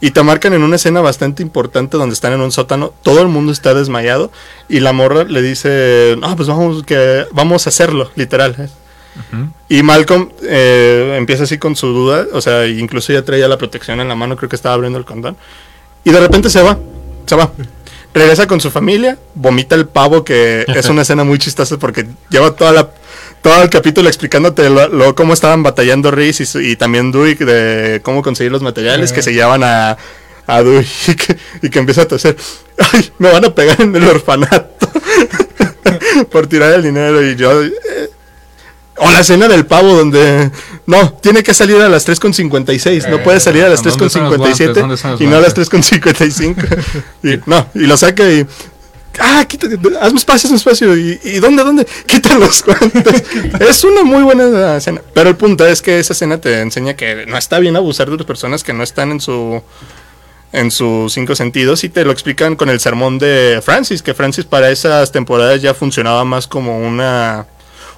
[0.00, 3.28] Y te marcan en una escena bastante importante donde están en un sótano, todo el
[3.28, 4.32] mundo está desmayado
[4.68, 8.68] y la morra le dice, no, pues vamos, que, vamos a hacerlo, literal.
[9.16, 9.20] ¿Eh?
[9.36, 9.46] Ujú.
[9.68, 14.00] Y Malcolm eh, empieza así con su duda, o sea, incluso ya traía la protección
[14.00, 15.36] en la mano, creo que estaba abriendo el condón.
[16.04, 16.78] Y de repente se va,
[17.26, 17.52] se va.
[18.14, 22.50] Regresa con su familia, vomita el pavo, que es una escena muy chistosa porque lleva
[22.54, 22.90] toda la,
[23.40, 28.00] todo el capítulo explicándote lo, lo- cómo estaban batallando Reese y, y también Dewey de
[28.02, 29.96] cómo conseguir los materiales que se llevan a,
[30.46, 32.36] a Dewey y que, y que empieza a toser.
[32.92, 34.90] Ay, me van a pegar en el orfanato
[36.30, 37.62] por tirar el dinero y yo...
[37.62, 37.70] eh,
[39.02, 40.50] o la escena del pavo donde...
[40.86, 43.08] No, tiene que salir a las 3.56.
[43.08, 44.60] No Eh, puede salir a las ¿dónde están los guantes?
[44.60, 46.00] 3.57 ¿Dónde están los y no a las guantes?
[46.00, 47.02] 3.55.
[47.22, 48.46] y, no, y lo saca y...
[49.18, 50.96] Ah, quítate, hazme espacio, hazme espacio.
[50.96, 51.86] ¿Y, y dónde, dónde?
[52.06, 53.24] Quita los guantes.
[53.60, 55.02] es una muy buena escena.
[55.12, 58.16] Pero el punto es que esa escena te enseña que no está bien abusar de
[58.16, 59.62] las personas que no están en su
[60.52, 64.44] en sus cinco sentidos y te lo explican con el sermón de Francis, que Francis
[64.44, 67.46] para esas temporadas ya funcionaba más como una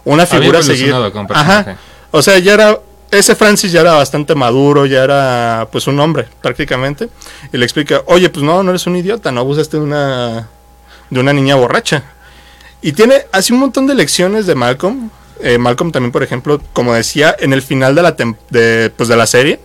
[0.05, 0.89] una figura a seguir.
[0.89, 1.71] evolucionado como personaje.
[1.71, 1.81] Ajá.
[2.11, 2.79] O sea, ya era
[3.11, 7.09] ese Francis ya era bastante maduro, ya era pues un hombre prácticamente
[7.53, 10.49] y le explica, "Oye, pues no, no eres un idiota, no abusaste de una
[11.11, 12.03] de una niña borracha."
[12.83, 15.11] Y tiene así un montón de lecciones de Malcolm.
[15.41, 18.17] Eh, Malcolm también, por ejemplo, como decía, en el final de la,
[18.51, 19.59] de, pues, de la serie,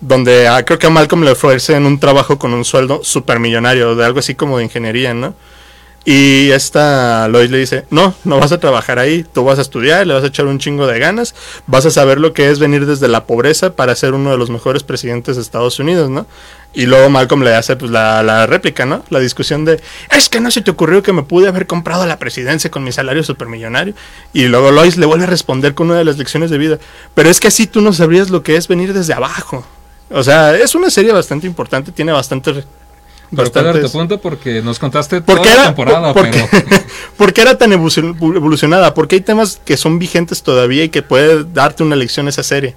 [0.00, 4.04] donde ah, creo que a Malcolm le ofrecen un trabajo con un sueldo supermillonario, de
[4.04, 5.34] algo así como de ingeniería, ¿no?
[6.04, 10.04] Y esta Lois le dice, no, no vas a trabajar ahí, tú vas a estudiar,
[10.04, 11.34] le vas a echar un chingo de ganas,
[11.68, 14.50] vas a saber lo que es venir desde la pobreza para ser uno de los
[14.50, 16.26] mejores presidentes de Estados Unidos, ¿no?
[16.74, 19.04] Y luego Malcolm le hace pues la, la réplica, ¿no?
[19.10, 22.18] La discusión de, es que no se te ocurrió que me pude haber comprado la
[22.18, 23.94] presidencia con mi salario supermillonario.
[24.32, 26.78] Y luego Lois le vuelve a responder con una de las lecciones de vida,
[27.14, 29.64] pero es que así tú no sabrías lo que es venir desde abajo.
[30.10, 32.64] O sea, es una serie bastante importante, tiene bastante...
[33.34, 34.20] Pero ¿cuál era tu bastantes- punto?
[34.20, 36.82] Porque nos contaste ¿Por toda qué la era, temporada, por, por qué- pero...
[37.16, 38.92] por qué era tan evolucion- evolucionada?
[38.94, 42.74] Porque hay temas que son vigentes todavía y que puede darte una lección esa serie.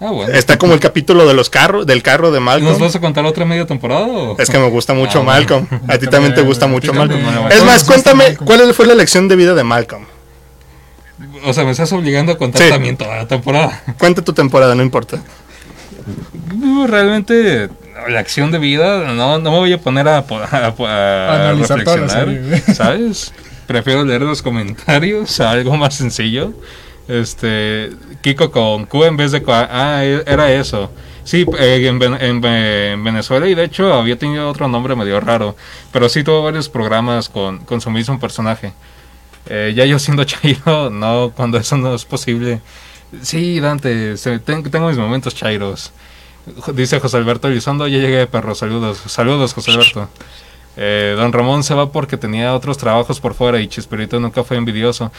[0.00, 0.32] Ah, bueno.
[0.32, 2.78] Está como el capítulo de los carros, del carro de ¿Nos Malcolm.
[2.80, 4.06] vas a contar otra media temporada?
[4.06, 4.38] o?
[4.38, 5.30] Es que me gusta mucho Ah, bueno.
[5.32, 5.66] Malcolm.
[5.88, 6.92] A ti también te gusta mucho.
[6.94, 7.20] Malcolm.
[7.50, 10.04] Es más, Todos cuéntame, ¿cuál fue la lección de vida de Malcolm?
[11.44, 12.68] O sea, me estás obligando a contar Sí.
[12.70, 13.82] también toda la temporada.
[13.98, 15.20] Cuenta tu temporada, no importa.
[16.56, 17.68] No, Realmente,
[18.08, 22.28] la acción de vida, no, no me voy a poner a, a, a reflexionar.
[22.74, 23.32] ¿sabes?
[23.66, 26.52] Prefiero leer los comentarios, algo más sencillo.
[27.08, 29.42] Este, Kiko con Q en vez de...
[29.48, 30.90] Ah, e- era eso.
[31.24, 34.94] Sí, eh, en, Ven- en Ve- en Venezuela y de hecho había tenido otro nombre
[34.94, 35.56] medio raro,
[35.92, 38.72] pero sí tuvo varios programas con, con su mismo personaje.
[39.48, 42.60] Eh, ya yo siendo Chairo, no, cuando eso no es posible.
[43.22, 45.92] Sí, Dante, tengo mis momentos Chairos.
[46.74, 48.98] Dice José Alberto Elizondo, ya llegué, perro, saludos.
[49.06, 50.08] Saludos, José Alberto.
[50.76, 54.56] Eh, don Ramón se va porque tenía otros trabajos por fuera y Chisperito nunca fue
[54.56, 55.10] envidioso.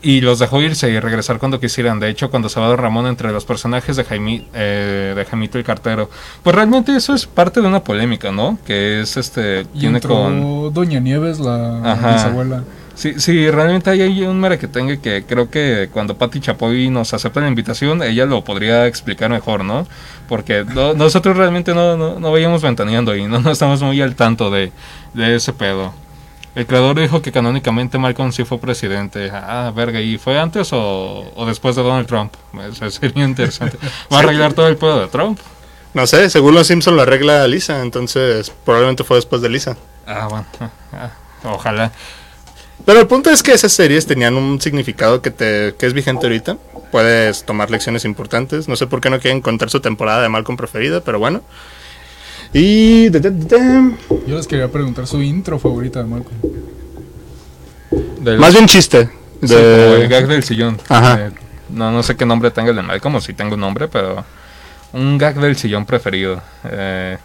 [0.00, 2.00] Y los dejó irse y regresar cuando quisieran.
[2.00, 5.58] De hecho, cuando se va Don Ramón entre los personajes de, Jaime, eh, de Jaimito
[5.58, 6.08] el Cartero.
[6.42, 8.58] Pues realmente eso es parte de una polémica, ¿no?
[8.66, 9.66] Que es este...
[9.74, 10.72] Y Tiene con...
[10.72, 12.14] Doña Nieves, la Ajá.
[12.14, 12.64] bisabuela.
[12.96, 14.40] Sí, sí, realmente hay un
[14.72, 19.30] tenga que creo que cuando Patti Chapoy nos acepta la invitación, ella lo podría explicar
[19.30, 19.86] mejor, ¿no?
[20.28, 24.14] Porque no- nosotros realmente no, no, no veíamos ventaneando y no, no estamos muy al
[24.14, 24.70] tanto de,
[25.12, 25.92] de ese pedo.
[26.54, 29.28] El creador dijo que canónicamente Malcolm sí fue presidente.
[29.32, 32.32] Ah, verga, ¿y fue antes o, o después de Donald Trump?
[32.70, 33.76] Eso sería interesante.
[34.12, 35.40] ¿Va a arreglar todo el pedo de Trump?
[35.94, 39.76] No sé, según los Simpson lo arregla Lisa, entonces probablemente fue después de Lisa.
[40.06, 40.46] Ah, bueno,
[40.92, 41.10] ah,
[41.44, 41.90] ojalá.
[42.84, 46.26] Pero el punto es que esas series tenían un significado que, te, que es vigente
[46.26, 46.58] ahorita.
[46.92, 48.68] Puedes tomar lecciones importantes.
[48.68, 51.42] No sé por qué no quieren contar su temporada de Malcolm preferida, pero bueno.
[52.52, 53.08] Y...
[53.08, 56.36] de- de- de- de- Yo les quería preguntar su intro favorita de Malcolm.
[58.20, 59.08] Del- Más bien chiste.
[59.42, 60.08] Sí, como el De...
[60.08, 60.78] gag del sillón.
[60.88, 61.26] Ajá.
[61.26, 61.30] Eh,
[61.70, 64.24] no, no sé qué nombre tenga el de Malcolm, o si tengo un nombre, pero
[64.92, 66.40] un gag del sillón preferido.
[66.64, 67.18] Eh,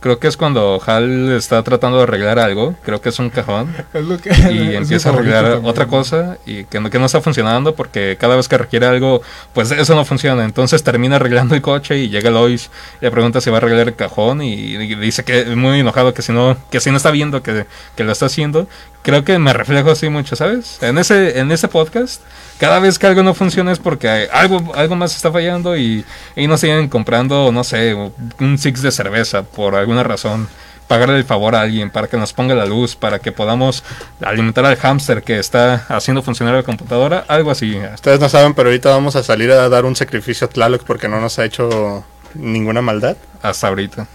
[0.00, 3.74] creo que es cuando Hal está tratando de arreglar algo, creo que es un cajón,
[3.94, 4.32] Es lo que, y
[4.70, 5.66] es empieza a arreglar también.
[5.66, 9.22] otra cosa y que no, que no está funcionando porque cada vez que requiere algo,
[9.52, 10.44] pues eso no funciona.
[10.44, 13.88] Entonces termina arreglando el coche y llega Lois y le pregunta si va a arreglar
[13.88, 16.96] el cajón y, y dice que es muy enojado que si no, que si no
[16.96, 18.68] está viendo que, que lo está haciendo.
[19.06, 20.78] Creo que me reflejo así mucho, ¿sabes?
[20.82, 22.20] En ese, en ese podcast,
[22.58, 26.04] cada vez que algo no funciona es porque hay- algo, algo más está fallando y,
[26.34, 30.48] y no siguen comprando, no sé, un six de cerveza por alguna razón
[30.88, 33.84] pagarle el favor a alguien para que nos ponga la luz, para que podamos
[34.24, 37.76] alimentar al hámster que está haciendo funcionar la computadora, algo así.
[37.94, 41.06] Ustedes no saben, pero ahorita vamos a salir a dar un sacrificio a Tlaloc porque
[41.08, 43.16] no nos ha hecho ninguna maldad.
[43.40, 44.06] Hasta ahorita.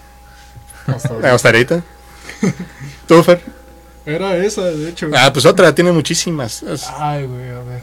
[0.87, 1.33] Hasta.
[1.33, 1.81] Hasta ahorita.
[3.07, 3.41] ¿Tú, Fer?
[4.05, 5.09] Era esa, de hecho.
[5.15, 6.63] Ah, pues otra, tiene muchísimas.
[6.97, 7.81] Ay, güey, a ver.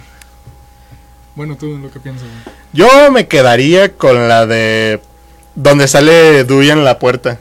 [1.34, 2.56] Bueno, tú lo que piensas, güey.
[2.72, 5.00] Yo me quedaría con la de
[5.54, 7.38] donde sale Dewey en la puerta.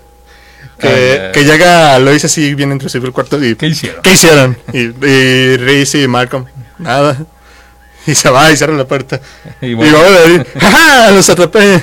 [0.80, 4.02] Que, Ah, que llega Lois así bien intrusivo el cuarto y ¿Qué hicieron?
[4.04, 4.58] ¿Qué hicieron?
[4.74, 6.46] Y, y Reese y Malcolm,
[6.78, 7.18] nada.
[8.06, 9.20] Y se va y cierra la puerta.
[9.60, 11.12] Y Y bueno, luego de ahí, ¡ja!
[11.12, 11.82] Los atrapé.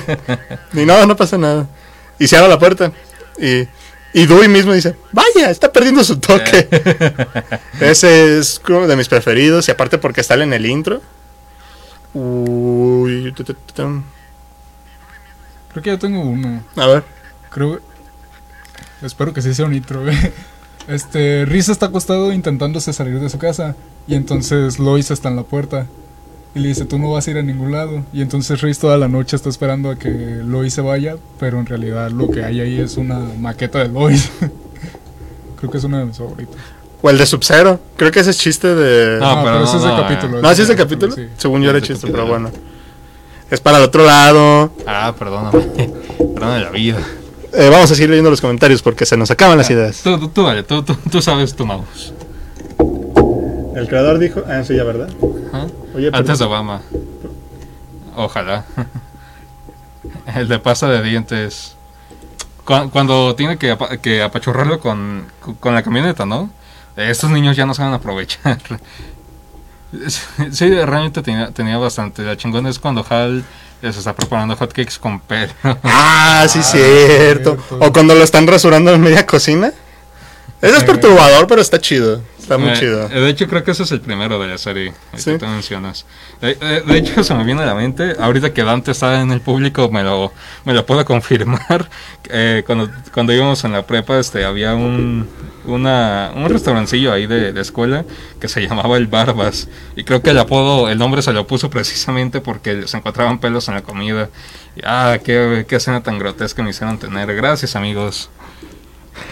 [0.73, 1.67] Y no, no pasa nada.
[2.17, 2.91] Y cierra la puerta.
[3.37, 3.67] Y,
[4.15, 6.69] y Dewey mismo dice, vaya, está perdiendo su toque.
[7.81, 9.67] Ese es como de mis preferidos.
[9.67, 11.01] Y aparte porque sale en el intro.
[12.13, 13.33] Uy.
[13.33, 14.05] Creo
[15.83, 16.63] que ya tengo uno.
[16.77, 17.03] a ver.
[17.49, 17.81] Creo.
[19.01, 20.17] Espero que sí sea un güey.
[20.87, 23.75] Este, Reese está acostado intentándose salir de su casa.
[24.07, 25.87] Y entonces Lois está en la puerta.
[26.55, 28.03] Y le dice, tú no vas a ir a ningún lado.
[28.13, 31.17] Y entonces Reese toda la noche está esperando a que Lois se vaya.
[31.37, 34.31] Pero en realidad lo que hay ahí es una maqueta de Lois.
[35.59, 36.55] Creo que es uno de mis favoritos.
[37.01, 37.79] O el de Sub-Zero.
[37.97, 39.19] Creo que ese es chiste de.
[39.19, 40.41] No, Ah, pero ese no, es de no, capítulo.
[40.41, 41.13] ¿No, así es de capítulo?
[41.13, 41.27] Sí.
[41.37, 42.49] Según yo era chiste, pero bueno.
[43.51, 44.71] Es para el otro lado.
[44.87, 45.59] Ah, perdóname.
[46.17, 46.97] Perdóname la vida.
[47.53, 50.01] Eh, vamos a seguir leyendo los comentarios porque se nos acaban las ideas.
[50.01, 52.13] Tú, tú, tú, dale, tú, tú, tú sabes tu mouse.
[53.75, 54.41] El creador dijo.
[54.47, 55.09] Ah, sí, ya, ¿verdad?
[55.51, 55.67] Ajá.
[55.95, 56.81] Oye, Antes de Obama.
[58.15, 58.65] Ojalá.
[60.35, 61.75] El de pasta de dientes.
[62.65, 65.25] Cu- Cuando tiene que, apa- que apachurrarlo con,
[65.59, 66.49] con la camioneta, ¿no?
[66.95, 68.57] Estos niños ya no saben aprovechar.
[70.51, 72.21] Sí, realmente tenía, tenía bastante.
[72.23, 73.45] La chingona es cuando Hal
[73.81, 75.53] les está preparando hotcakes con pelo.
[75.83, 77.55] Ah, sí, Ah, cierto.
[77.55, 77.77] cierto.
[77.79, 79.71] O cuando lo están rasurando en media cocina.
[80.61, 82.21] Eso es perturbador, pero está chido.
[82.45, 83.09] Está muy Eh, chido.
[83.11, 85.31] eh, De hecho, creo que ese es el primero de la serie Sí.
[85.31, 86.05] que tú mencionas.
[86.41, 89.31] De, eh, de hecho, se me viene a la mente, ahorita que Dante está en
[89.31, 90.31] el público, me lo,
[90.63, 91.89] me lo puedo confirmar.
[92.29, 95.27] Eh, cuando, cuando íbamos en la prepa, este, había un,
[95.65, 98.05] una, un restaurancillo ahí de, de escuela
[98.39, 99.67] que se llamaba El Barbas.
[99.95, 103.67] Y creo que el apodo, el nombre se lo puso precisamente porque se encontraban pelos
[103.69, 104.29] en la comida.
[104.75, 107.33] Y, ah, qué, qué escena tan grotesca me hicieron tener.
[107.35, 108.29] Gracias, amigos.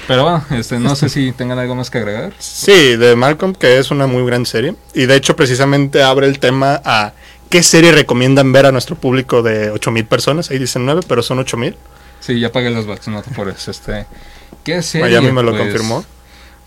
[0.08, 2.34] Pero bueno, este, no sé si tengan algo más que agregar.
[2.39, 4.76] Sí, de Malcolm, que es una muy gran serie.
[4.93, 7.13] Y de hecho, precisamente abre el tema a
[7.50, 10.52] qué serie recomiendan ver a nuestro público de 8000 personas.
[10.52, 11.76] Ahí dicen 9, pero son 8000.
[12.19, 14.06] Sí, ya pagué los bucks, no te apures, Este,
[14.63, 15.08] ¿Qué serie?
[15.08, 16.06] Miami me lo Pues, confirmó.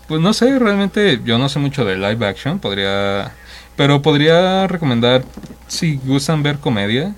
[0.07, 3.31] Pues no sé, realmente yo no sé mucho de live action, podría...
[3.75, 5.23] Pero podría recomendar,
[5.67, 7.13] si gustan ver comedia,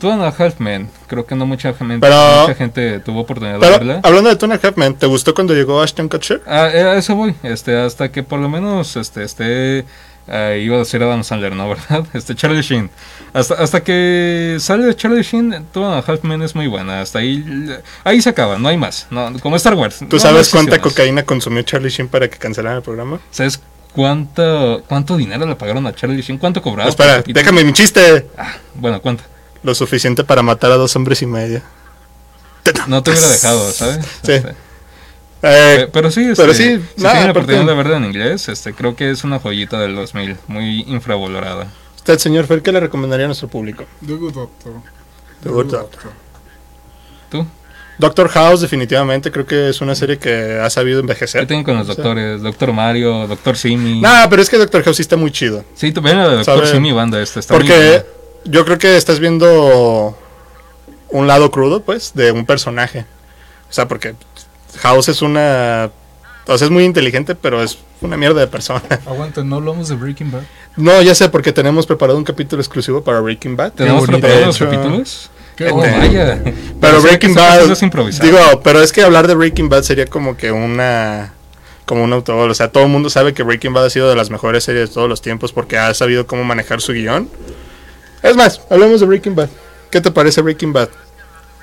[0.00, 0.88] Two and a Half Men.
[1.06, 4.00] Creo que no mucha gente, Pero- mucha gente tuvo oportunidad de Pero verla.
[4.02, 6.42] hablando de Tuna Halfman, ¿te gustó cuando llegó Ashton Kutcher?
[6.46, 9.84] Ah, eh, a eso voy, este, hasta que por lo menos este, esté,
[10.26, 11.68] eh, iba a decir Adam Sandler, ¿no?
[11.68, 12.06] ¿Verdad?
[12.14, 12.88] Este, Charlie Sheen.
[13.34, 17.18] Hasta, hasta que sale Charlie Sheen, Two and a Half Men es muy buena, hasta
[17.18, 17.44] ahí,
[18.02, 19.98] ahí se acaba, no hay más, no, como Star Wars.
[19.98, 23.20] ¿Tú no sabes cuánta cocaína consumió Charlie Sheen para que cancelaran el programa?
[23.30, 23.60] ¿Sabes
[23.92, 26.38] cuánto, cuánto dinero le pagaron a Charlie Sheen?
[26.38, 26.88] ¿Cuánto cobraba?
[26.88, 28.26] Espera, déjame mi chiste.
[28.38, 29.24] Ah, bueno, ¿cuánto?
[29.62, 31.60] Lo suficiente para matar a dos hombres y medio.
[32.86, 34.04] No te hubiera dejado, ¿sabes?
[34.24, 34.32] Sí.
[34.32, 34.54] Este,
[35.42, 38.48] Eh, pe- pero sí, este, pero sí, si nada, la oportunidad de verla en inglés,
[38.50, 41.66] este, creo que es una joyita del 2000, muy infravalorada.
[41.96, 43.84] usted, señor Fer, ¿qué le recomendaría a nuestro público?
[44.06, 44.72] The Good Doctor.
[45.42, 46.12] The Good Doctor.
[47.30, 47.46] ¿Tú?
[47.98, 51.46] Doctor House, definitivamente, creo que es una serie que ha sabido ¿Qué envejecer.
[51.46, 52.42] tienen con los doctores?
[52.42, 54.00] Doctor Mario, Doctor Simi.
[54.02, 55.64] Nah, pero es que Doctor House sí está muy chido.
[55.74, 58.04] Sí, tú ven la de Doctor Sabe- Simi banda esta, está Porque.
[58.44, 60.16] Yo creo que estás viendo
[61.08, 63.06] un lado crudo, pues, de un personaje.
[63.68, 64.14] O sea, porque
[64.78, 65.90] House es una...
[66.46, 68.82] O sea, es muy inteligente, pero es una mierda de persona.
[69.06, 70.42] Aguanta, no hablamos de Breaking Bad.
[70.76, 73.72] No, ya sé, porque tenemos preparado un capítulo exclusivo para Breaking Bad.
[73.72, 75.30] ¿Tenemos preparados los capítulos?
[75.56, 76.42] Qué Oh, vaya.
[76.80, 77.68] Pero Breaking Bad,
[78.22, 81.34] digo, pero es que hablar de Breaking Bad sería como que una,
[81.84, 82.50] como un autogol.
[82.50, 84.88] O sea, todo el mundo sabe que Breaking Bad ha sido de las mejores series
[84.88, 87.28] de todos los tiempos porque ha sabido cómo manejar su guion.
[88.22, 89.48] Es más, hablemos de Breaking Bad.
[89.90, 90.88] ¿Qué te parece Breaking Bad?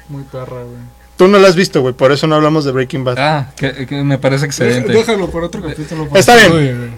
[0.09, 0.97] Muy perra, güey.
[1.17, 3.15] Tú no la has visto, güey, por eso no hablamos de Breaking Bad.
[3.17, 4.93] Ah, que, que me parece excelente.
[4.93, 6.07] Déjalo por otro capítulo.
[6.13, 6.93] Está que bien.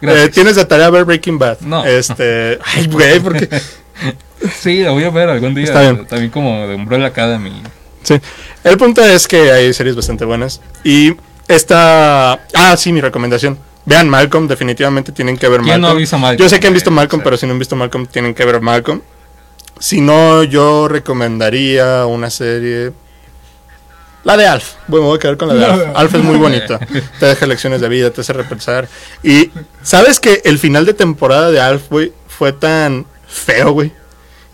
[0.00, 0.26] Gracias.
[0.26, 1.60] Eh, tienes de tarea ver Breaking Bad.
[1.60, 1.84] No.
[1.84, 3.48] Este, ay, güey, porque
[4.60, 5.64] Sí, la voy a ver algún día.
[5.64, 6.06] Está bien.
[6.06, 7.62] También como de Umbrella Academy.
[8.02, 8.20] Sí.
[8.62, 10.60] El punto es que hay series bastante buenas.
[10.82, 11.14] Y
[11.48, 12.32] esta.
[12.54, 13.58] Ah, sí, mi recomendación.
[13.86, 15.98] Vean Malcolm, definitivamente tienen que ver ¿Quién no ha Malcolm.
[15.98, 16.38] visto Malcolm?
[16.42, 17.24] Yo sé que han visto Malcolm, sí.
[17.24, 19.02] pero si no han visto Malcolm, tienen que ver Malcolm.
[19.78, 22.92] Si no, yo recomendaría una serie.
[24.22, 24.74] La de Alf.
[24.88, 25.82] Bueno, me voy a quedar con la de Alf.
[25.96, 26.78] Alf es muy bonita.
[27.20, 28.88] Te deja lecciones de vida, te hace repensar.
[29.22, 29.50] Y,
[29.82, 33.92] ¿sabes que el final de temporada de Alf, güey, fue tan feo, güey?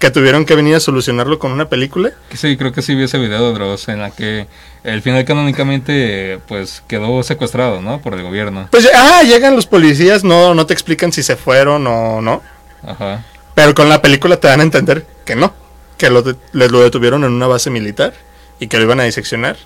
[0.01, 2.11] Que tuvieron que venir a solucionarlo con una película.
[2.35, 4.49] Sí, creo que sí vi ese video de Dross en la que
[4.83, 8.01] el final canónicamente pues quedó secuestrado, ¿no?
[8.01, 8.67] Por el gobierno.
[8.71, 12.43] Pues ah, llegan los policías, no, no te explican si se fueron o no.
[12.85, 13.25] Ajá.
[13.55, 15.53] Pero con la película te dan a entender que no,
[15.99, 18.15] que lo de- lo detuvieron en una base militar
[18.59, 19.57] y que lo iban a diseccionar.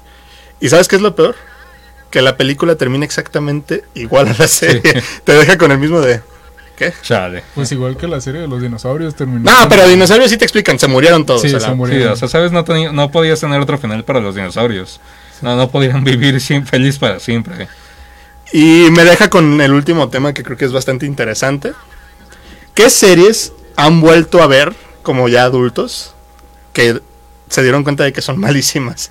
[0.60, 1.36] ¿Y sabes qué es lo peor?
[2.10, 4.82] Que la película termina exactamente igual a la serie.
[5.24, 6.22] Te deja con el mismo de...
[6.76, 6.92] ¿Qué?
[7.02, 7.44] Chale.
[7.54, 9.50] Pues igual que la serie de los dinosaurios terminó.
[9.50, 11.42] No, pero dinosaurios sí te explican, se murieron todos.
[11.42, 12.08] Sí, o sea, se murieron.
[12.08, 15.00] Sí, o sea, sabes, no, no podías tener otro final para los dinosaurios.
[15.40, 17.68] No, no podían vivir sin, feliz para siempre.
[18.52, 21.72] Y me deja con el último tema que creo que es bastante interesante.
[22.74, 26.14] ¿Qué series han vuelto a ver como ya adultos
[26.72, 27.00] que
[27.48, 29.10] se dieron cuenta de que son malísimas?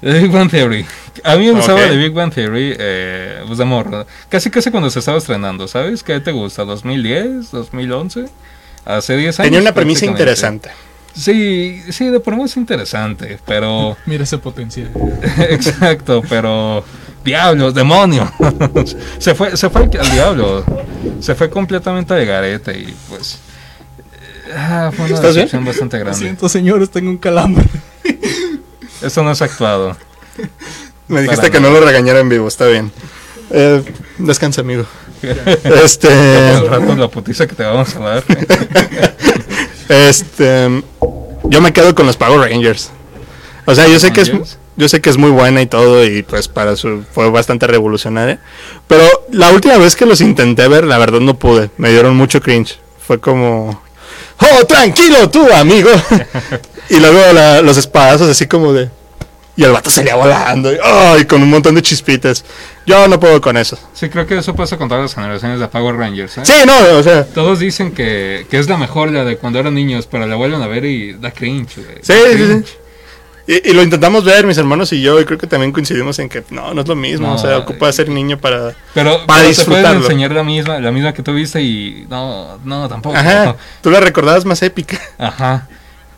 [0.00, 0.86] The Big Bang Theory.
[1.24, 1.88] A mí me gustaba Ok.
[1.90, 4.06] The Big Bang Theory, eh, pues de morro.
[4.28, 6.02] Casi casi cuando se estaba estrenando, ¿sabes?
[6.02, 6.64] ¿Qué te gusta?
[6.64, 7.50] ¿2010?
[7.50, 8.28] ¿2011?
[8.84, 9.46] Hace 10 años.
[9.46, 10.70] Tenía una premisa interesante.
[11.14, 13.96] Sí, sí, de por es interesante, pero...
[14.06, 14.90] Mira ese potencial.
[15.50, 16.84] Exacto, pero...
[17.24, 18.30] Diablos, demonios.
[19.18, 20.64] se fue, se fue al, al diablo.
[21.20, 23.38] Se fue completamente de garete y pues...
[24.48, 26.18] eh, Ah, fue una decepción bastante Lo grande.
[26.18, 27.66] siento, señores, tengo un calambre.
[29.02, 29.96] Esto no es actuado.
[31.08, 32.92] Me dijiste que no lo regañara en vivo, está bien.
[33.50, 33.82] Eh,
[34.18, 34.84] descansa, amigo.
[35.84, 38.24] Este, Al rato la putiza que te vamos a dar.
[39.88, 40.82] este,
[41.44, 42.90] yo me quedo con los Power Rangers.
[43.66, 44.32] O sea, yo sé que es,
[44.76, 48.40] yo sé que es muy buena y todo y pues para su fue bastante revolucionaria.
[48.86, 51.70] Pero la última vez que los intenté ver, la verdad no pude.
[51.76, 52.78] Me dieron mucho cringe.
[53.06, 53.82] Fue como,
[54.38, 55.90] oh, tranquilo tú, amigo.
[56.90, 58.90] y luego la- los espadazos así como de,
[59.56, 62.44] y el vato salía volando y, ay, con un montón de chispitas.
[62.86, 63.78] Yo no puedo con eso.
[63.92, 66.38] Sí, creo que eso pasa con todas las generaciones de Power Rangers.
[66.38, 66.42] ¿eh?
[66.44, 69.74] Sí, no, o sea, Todos dicen que, que es la mejor la de cuando eran
[69.74, 71.74] niños, pero la vuelven a ver y da cringe.
[71.74, 72.66] Sí, Da sí, cringe.
[72.66, 72.74] sí.
[73.46, 76.28] Y, y lo intentamos ver, mis hermanos y yo, y creo que también coincidimos en
[76.28, 77.26] que no, no es lo mismo.
[77.26, 78.74] No, o sea, ocupa ser niño para.
[78.94, 80.00] Pero, Para pero te disfrutarlo.
[80.02, 83.16] enseñar la misma, la misma que tú viste y no, no, tampoco.
[83.16, 84.98] Ajá, tú la recordabas más épica.
[85.18, 85.66] Ajá.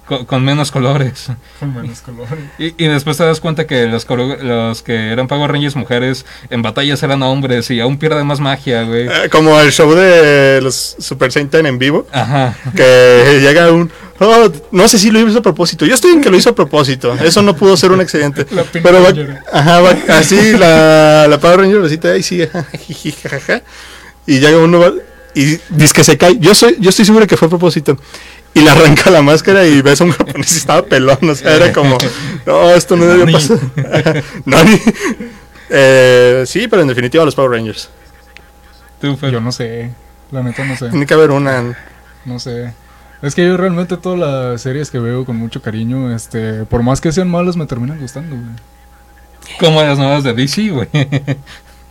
[0.07, 1.29] Con, con menos colores.
[1.61, 2.35] Con menos colores.
[2.59, 4.05] Y, y después te das cuenta que los,
[4.43, 8.83] los que eran Power Rangers mujeres en batallas eran hombres y aún pierde más magia,
[8.83, 9.07] güey.
[9.07, 12.55] Eh, como el show de los Super Saiyan en vivo, Ajá.
[12.75, 13.91] que llega un.
[14.19, 15.87] "Oh, no sé si lo hizo a propósito.
[15.87, 17.15] Yo estoy en que lo hizo a propósito.
[17.23, 18.45] Eso no pudo ser un accidente.
[18.55, 19.13] La Pink Pero va,
[19.53, 22.51] ajá, va- así la, la Power Ranger sigue.
[22.87, 23.63] jiji, jajaja.
[24.27, 24.93] Y llega uno va-
[25.35, 26.37] y dice que se cae.
[26.39, 27.97] Yo soy, yo estoy seguro que fue a propósito.
[28.55, 31.19] Y le arranca la máscara y ves a un japonés y estaba pelón.
[31.29, 31.97] O sea, era como,
[32.47, 33.33] no, esto no debió Nani.
[33.33, 33.59] pasar.
[34.45, 34.81] Nani.
[35.71, 37.89] Eh, sí, pero en definitiva los Power Rangers.
[39.01, 39.17] Tú.
[39.31, 39.91] Yo no sé.
[40.31, 40.91] La neta no sé.
[40.91, 41.77] Tiene que haber una.
[42.25, 42.73] No sé.
[43.23, 47.01] Es que yo realmente todas las series que veo con mucho cariño, este, por más
[47.01, 49.59] que sean malas, me terminan gustando, güey.
[49.61, 50.89] Como las nuevas de DC, güey.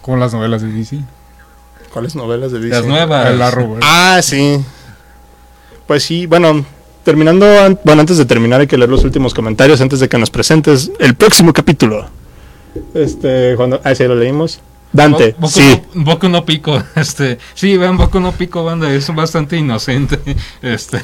[0.01, 0.99] Como las novelas de DC.
[1.93, 2.75] ¿Cuáles novelas de DC?
[2.75, 3.27] Las nuevas.
[3.27, 3.81] El Arrow, güey.
[3.83, 4.63] Ah, sí.
[5.91, 6.63] Pues sí, bueno,
[7.03, 10.17] terminando, an- bueno, antes de terminar hay que leer los últimos comentarios antes de que
[10.17, 12.07] nos presentes el próximo capítulo.
[12.93, 14.61] Este, cuando, ah, sí, lo leímos.
[14.93, 15.81] Dante, Bo- Boku sí.
[15.93, 20.17] no, Boku no Pico, este, sí, vean Boku no Pico, banda, es bastante inocente,
[20.61, 21.01] este,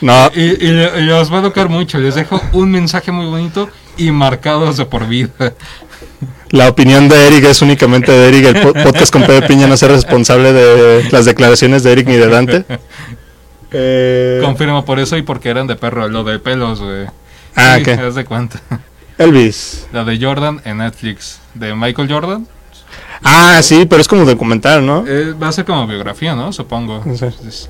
[0.00, 3.68] No, y, y va a tocar mucho, les dejo un mensaje muy bonito
[3.98, 5.52] y marcados de por vida.
[6.48, 8.44] la opinión de Eric es únicamente de Eric.
[8.56, 12.14] El po- podcast con Pepe Piña no se responsable de las declaraciones de Eric ni
[12.16, 12.64] de Dante.
[13.72, 17.06] Eh, Confirmo por eso y porque eran de perro, lo de pelos, güey.
[17.54, 17.92] ah, Sí, ¿qué?
[17.92, 18.60] haz de cuenta.
[19.18, 19.86] Elvis.
[19.92, 22.46] La de Jordan en Netflix, de Michael Jordan,
[23.22, 25.04] Ah, sí, pero es como documental, ¿no?
[25.06, 26.52] eh, va a ser como biografía, ¿no?
[26.52, 27.02] Supongo.
[27.04, 27.26] No sé.
[27.46, 27.68] Es-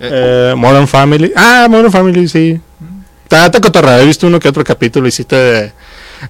[0.00, 1.32] eh, Eh, Modern Family.
[1.36, 2.58] Ah, Modern Family, sí.
[3.24, 4.00] Está está cotorra.
[4.00, 5.72] He visto uno que otro capítulo y sí te...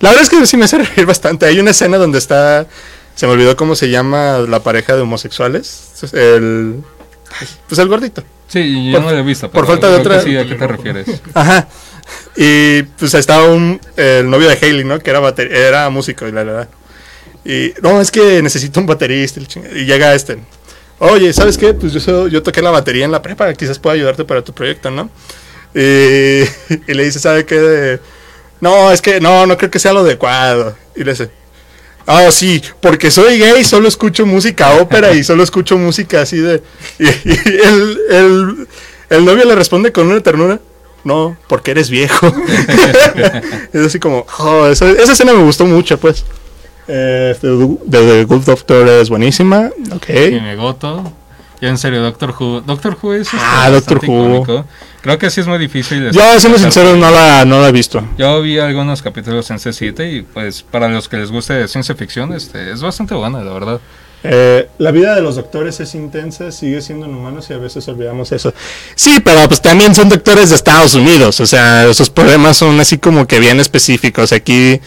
[0.00, 1.46] La verdad es que sí me hace reír bastante.
[1.46, 2.66] Hay una escena donde está...
[3.14, 6.02] Se me olvidó cómo se llama la pareja de homosexuales.
[6.12, 6.82] El...
[7.68, 8.24] Pues el gordito.
[8.50, 9.50] Sí, yo por- no lo he visto.
[9.50, 11.06] por falta de otra- Sí, ¿a qué te refieres?
[11.34, 11.66] Ajá.
[12.36, 14.98] Y pues estaba un, el novio de Hailey, ¿no?
[14.98, 16.68] Que era, era músico y la verdad.
[17.44, 19.40] Y no, es que necesito un baterista.
[19.74, 20.38] Y llega este.
[20.98, 21.72] Oye, ¿sabes qué?
[21.72, 24.90] Pues yo, yo toqué la batería en la prepa, quizás pueda ayudarte para tu proyecto,
[24.90, 25.08] ¿no?
[25.74, 25.78] Y,
[26.88, 27.58] y le dice, ¿sabe qué?
[27.58, 28.00] De,
[28.60, 30.76] no, es que no, no creo que sea lo adecuado.
[30.94, 31.30] Y le dice,
[32.10, 36.62] ah, sí, porque soy gay, solo escucho música ópera y solo escucho música así de...
[36.98, 38.68] Y, y el, el,
[39.10, 40.60] el novio le responde con una ternura,
[41.04, 42.26] no, porque eres viejo.
[43.72, 46.24] es así como, oh, esa, esa escena me gustó mucho, pues.
[46.88, 50.08] Eh, The Good Doctor es buenísima, ok.
[50.30, 51.12] Y me goto.
[51.60, 52.62] Ya en serio, Doctor Who.
[52.62, 54.04] Doctor Who es Ah, Doctor Who.
[54.04, 54.64] icónico.
[55.02, 56.10] Creo que sí es muy difícil.
[56.10, 58.06] Yo, siendo sincero, no la, no la he visto.
[58.18, 62.32] Yo vi algunos capítulos en C7 y pues para los que les guste ciencia ficción,
[62.34, 63.80] este, es bastante buena, la verdad.
[64.22, 68.30] Eh, la vida de los doctores es intensa, sigue siendo humanos y a veces olvidamos
[68.32, 68.52] eso.
[68.94, 72.98] Sí, pero pues también son doctores de Estados Unidos, o sea, esos problemas son así
[72.98, 74.32] como que bien específicos.
[74.32, 74.78] Aquí,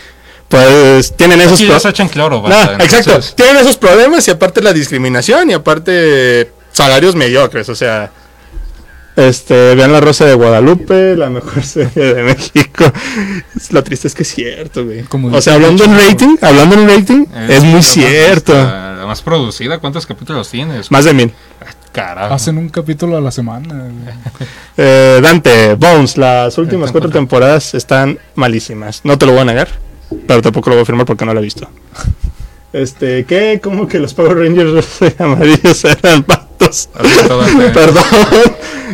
[0.49, 4.27] pues, tienen esos Aquí los pro- echan cloro, No, banda, exacto, entonces- tienen esos problemas
[4.27, 8.11] y aparte la discriminación y aparte salarios mediocres, o sea,
[9.15, 12.85] este, vean la Rosa de Guadalupe, la mejor serie de México.
[13.71, 15.03] Lo triste es que es cierto, güey.
[15.03, 18.53] Como O sea, hablando en rating, hablando en rating, es, la muy más cierto.
[18.53, 20.89] vista, La más producida, ¿cuántos capítulos tienes?
[20.91, 21.33] Más de mil.
[21.91, 22.33] Carajo.
[22.33, 23.89] Hacen un capítulo a la semana.
[24.75, 29.01] Eh, Dante, Bones, las últimas cuatro temporadas están malísimas.
[29.03, 29.67] No te lo voy a negar,
[30.25, 31.69] pero tampoco lo voy a afirmar porque no lo he visto.
[32.73, 33.59] Este, ¿qué?
[33.63, 36.89] ¿Cómo que los Power Rangers amarillos eran patos?
[37.73, 38.03] Perdón.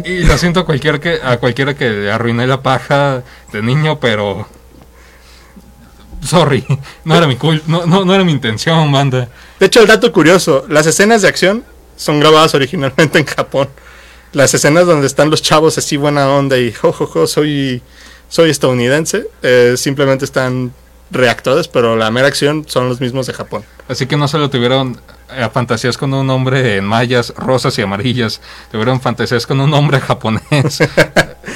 [0.04, 3.24] Y lo siento a cualquiera que, a cualquiera que le arruiné la paja
[3.54, 4.48] de niño, pero...
[6.22, 6.66] Sorry,
[7.06, 9.30] no era mi cul no, no, no era mi intención, banda.
[9.58, 11.64] De hecho, el dato curioso, las escenas de acción
[11.96, 13.70] son grabadas originalmente en Japón.
[14.34, 17.82] Las escenas donde están los chavos así buena onda y jo, jo, jo, soy,
[18.28, 20.74] soy estadounidense, eh, simplemente están
[21.12, 23.64] reactores, pero la mera acción son los mismos de Japón.
[23.88, 25.00] Así que no solo tuvieron
[25.32, 28.42] eh, fantasías con un hombre en mayas rosas y amarillas,
[28.72, 30.80] tuvieron fantasías con un hombre japonés.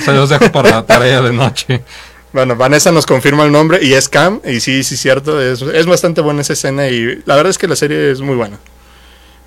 [0.03, 1.83] Se los dejo para la tarea de noche.
[2.31, 5.85] Bueno, Vanessa nos confirma el nombre y es Cam, y sí, sí, cierto, es, es
[5.85, 8.57] bastante buena esa escena y la verdad es que la serie es muy buena.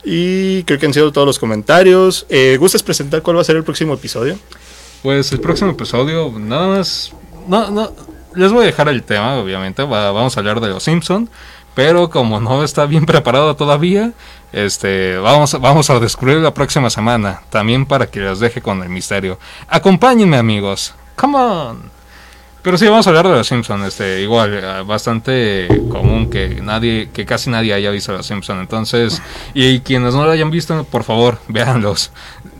[0.04, 2.26] Y creo que han sido todos los comentarios.
[2.28, 4.38] Eh, ¿Gustas presentar cuál va a ser el próximo episodio?
[5.02, 7.12] Pues el próximo episodio, nada más.
[7.48, 7.92] No, no.
[8.36, 9.82] Les voy a dejar el tema, obviamente.
[9.82, 11.28] va- vamos a hablar de los Simpson.
[11.74, 14.12] Pero como no está bien preparado todavía,
[14.52, 17.42] este, vamos, vamos a descubrir la próxima semana.
[17.50, 19.38] También para que los deje con el misterio.
[19.68, 20.94] Acompáñenme, amigos.
[21.16, 21.96] Come on.
[22.62, 23.84] Pero sí, vamos a hablar de los Simpson.
[23.84, 28.58] Este, igual, eh, bastante común que nadie, que casi nadie haya visto los Simpson.
[28.58, 29.22] Entonces,
[29.54, 32.10] y quienes no lo hayan visto, por favor, véanlos.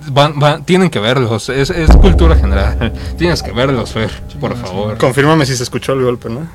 [0.08, 1.48] Van, van- tienen que verlos.
[1.48, 2.92] Es, es cultura general.
[3.18, 4.98] Tienes que verlos, Fer, por favor.
[4.98, 6.46] Confírmame si se escuchó el golpe, ¿no?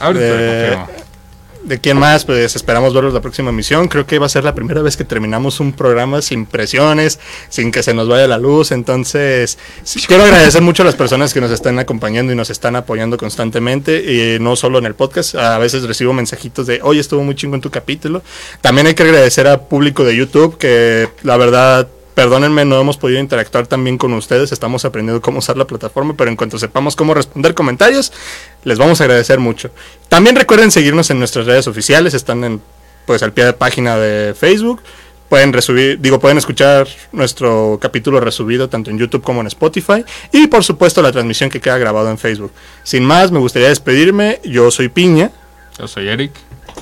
[0.00, 1.00] Ahorita Eh, confirmo.
[1.62, 2.24] ¿De quién más?
[2.24, 3.86] Pues esperamos verlos la próxima emisión.
[3.86, 7.18] Creo que va a ser la primera vez que terminamos un programa sin presiones,
[7.50, 8.72] sin que se nos vaya la luz.
[8.72, 9.58] Entonces,
[10.06, 13.98] quiero agradecer mucho a las personas que nos están acompañando y nos están apoyando constantemente.
[14.38, 17.56] Y no solo en el podcast, a veces recibo mensajitos de, oye, estuvo muy chingo
[17.56, 18.22] en tu capítulo.
[18.62, 23.20] También hay que agradecer al público de YouTube, que la verdad Perdónenme, no hemos podido
[23.20, 24.52] interactuar tan bien con ustedes.
[24.52, 28.12] Estamos aprendiendo cómo usar la plataforma, pero en cuanto sepamos cómo responder comentarios,
[28.64, 29.70] les vamos a agradecer mucho.
[30.08, 32.60] También recuerden seguirnos en nuestras redes oficiales, están en
[33.06, 34.82] pues al pie de página de Facebook.
[35.28, 40.48] Pueden resubir, digo, pueden escuchar nuestro capítulo resubido tanto en YouTube como en Spotify y
[40.48, 42.52] por supuesto la transmisión que queda grabado en Facebook.
[42.82, 44.40] Sin más, me gustaría despedirme.
[44.44, 45.30] Yo soy Piña
[45.78, 46.32] Yo soy Eric.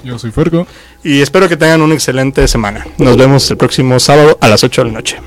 [0.03, 0.67] Yo soy Fergo.
[1.05, 2.87] Y espero que tengan una excelente semana.
[2.99, 5.21] Nos vemos el próximo sábado a las 8 de la noche.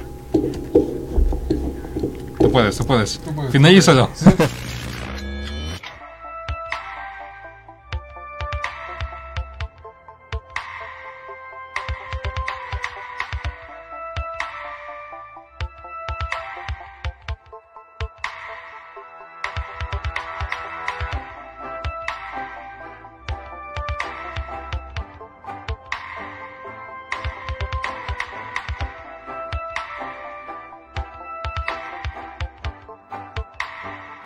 [2.39, 3.19] Tú puedes, tú puedes.
[3.19, 3.51] Tú puedes.
[3.51, 4.09] Finalízalo.